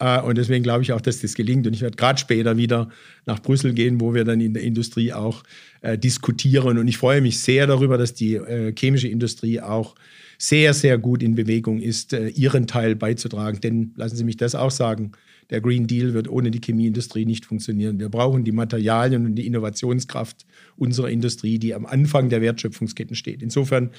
Äh, 0.00 0.20
und 0.22 0.36
deswegen 0.38 0.64
glaube 0.64 0.82
ich 0.82 0.92
auch, 0.92 1.00
dass 1.00 1.20
das 1.20 1.34
gelingt. 1.34 1.66
Und 1.66 1.74
ich 1.74 1.82
werde 1.82 1.96
gerade 1.96 2.18
später 2.18 2.56
wieder 2.56 2.88
nach 3.26 3.40
Brüssel 3.40 3.72
gehen, 3.74 4.00
wo 4.00 4.14
wir 4.14 4.24
dann 4.24 4.40
in 4.40 4.54
der 4.54 4.64
Industrie 4.64 5.12
auch 5.12 5.44
äh, 5.82 5.96
diskutieren. 5.96 6.78
Und 6.78 6.88
ich 6.88 6.96
freue 6.96 7.20
mich 7.20 7.38
sehr 7.38 7.66
darüber, 7.66 7.98
dass 7.98 8.14
die 8.14 8.34
äh, 8.34 8.74
chemische 8.76 9.08
Industrie 9.08 9.60
auch 9.60 9.94
sehr, 10.38 10.72
sehr 10.72 10.96
gut 10.96 11.22
in 11.22 11.34
Bewegung 11.34 11.80
ist, 11.80 12.14
äh, 12.14 12.28
ihren 12.28 12.66
Teil 12.66 12.96
beizutragen. 12.96 13.60
Denn 13.60 13.92
lassen 13.96 14.16
Sie 14.16 14.24
mich 14.24 14.38
das 14.38 14.54
auch 14.54 14.70
sagen, 14.70 15.12
der 15.50 15.60
Green 15.60 15.86
Deal 15.86 16.14
wird 16.14 16.28
ohne 16.28 16.50
die 16.50 16.60
Chemieindustrie 16.60 17.26
nicht 17.26 17.44
funktionieren. 17.44 17.98
Wir 17.98 18.08
brauchen 18.08 18.44
die 18.44 18.52
Materialien 18.52 19.26
und 19.26 19.34
die 19.34 19.46
Innovationskraft 19.46 20.46
unserer 20.76 21.10
Industrie, 21.10 21.58
die 21.58 21.74
am 21.74 21.84
Anfang 21.84 22.30
der 22.30 22.40
Wertschöpfungsketten 22.40 23.16
steht. 23.16 23.42
Insofern 23.42 23.90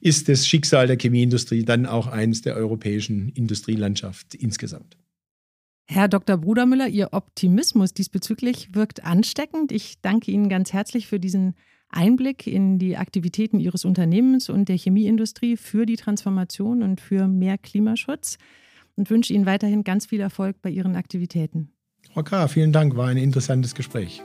ist 0.00 0.28
das 0.28 0.46
Schicksal 0.46 0.86
der 0.86 0.96
Chemieindustrie 0.96 1.64
dann 1.64 1.84
auch 1.84 2.06
eines 2.06 2.42
der 2.42 2.54
europäischen 2.54 3.30
Industrielandschaft 3.30 4.36
insgesamt. 4.36 4.99
Herr 5.92 6.06
Dr. 6.06 6.36
Brudermüller, 6.36 6.86
Ihr 6.86 7.08
Optimismus 7.10 7.92
diesbezüglich 7.92 8.76
wirkt 8.76 9.04
ansteckend. 9.04 9.72
Ich 9.72 10.00
danke 10.00 10.30
Ihnen 10.30 10.48
ganz 10.48 10.72
herzlich 10.72 11.08
für 11.08 11.18
diesen 11.18 11.54
Einblick 11.88 12.46
in 12.46 12.78
die 12.78 12.96
Aktivitäten 12.96 13.58
Ihres 13.58 13.84
Unternehmens 13.84 14.48
und 14.48 14.68
der 14.68 14.76
Chemieindustrie 14.76 15.56
für 15.56 15.86
die 15.86 15.96
Transformation 15.96 16.84
und 16.84 17.00
für 17.00 17.26
mehr 17.26 17.58
Klimaschutz 17.58 18.38
und 18.94 19.10
wünsche 19.10 19.34
Ihnen 19.34 19.46
weiterhin 19.46 19.82
ganz 19.82 20.06
viel 20.06 20.20
Erfolg 20.20 20.62
bei 20.62 20.70
Ihren 20.70 20.94
Aktivitäten. 20.94 21.72
Okay, 22.14 22.46
vielen 22.46 22.70
Dank, 22.70 22.94
war 22.94 23.08
ein 23.08 23.16
interessantes 23.16 23.74
Gespräch. 23.74 24.22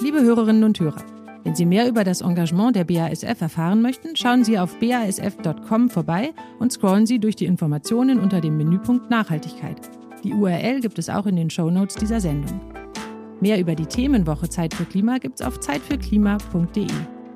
Liebe 0.00 0.22
Hörerinnen 0.22 0.64
und 0.64 0.80
Hörer, 0.80 1.04
wenn 1.44 1.54
Sie 1.54 1.66
mehr 1.66 1.88
über 1.88 2.04
das 2.04 2.22
Engagement 2.22 2.74
der 2.74 2.84
BASF 2.84 3.40
erfahren 3.40 3.82
möchten, 3.82 4.16
schauen 4.16 4.44
Sie 4.44 4.58
auf 4.58 4.78
basf.com 4.80 5.90
vorbei 5.90 6.32
und 6.58 6.72
scrollen 6.72 7.06
Sie 7.06 7.18
durch 7.18 7.36
die 7.36 7.44
Informationen 7.44 8.18
unter 8.18 8.40
dem 8.40 8.56
Menüpunkt 8.56 9.10
Nachhaltigkeit. 9.10 9.76
Die 10.24 10.32
URL 10.32 10.80
gibt 10.80 10.98
es 10.98 11.10
auch 11.10 11.26
in 11.26 11.36
den 11.36 11.50
Shownotes 11.50 11.96
dieser 11.96 12.20
Sendung. 12.20 12.60
Mehr 13.40 13.60
über 13.60 13.74
die 13.74 13.86
Themenwoche 13.86 14.48
Zeit 14.48 14.72
für 14.72 14.86
Klima 14.86 15.18
gibt 15.18 15.40
es 15.40 15.46
auf 15.46 15.60
zeitfürklima.de. 15.60 16.86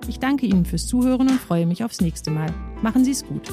Ich 0.09 0.19
danke 0.19 0.47
Ihnen 0.47 0.65
fürs 0.65 0.87
Zuhören 0.87 1.29
und 1.29 1.39
freue 1.39 1.67
mich 1.67 1.85
aufs 1.85 2.01
nächste 2.01 2.31
Mal. 2.31 2.49
Machen 2.81 3.05
Sie 3.05 3.11
es 3.11 3.27
gut. 3.27 3.53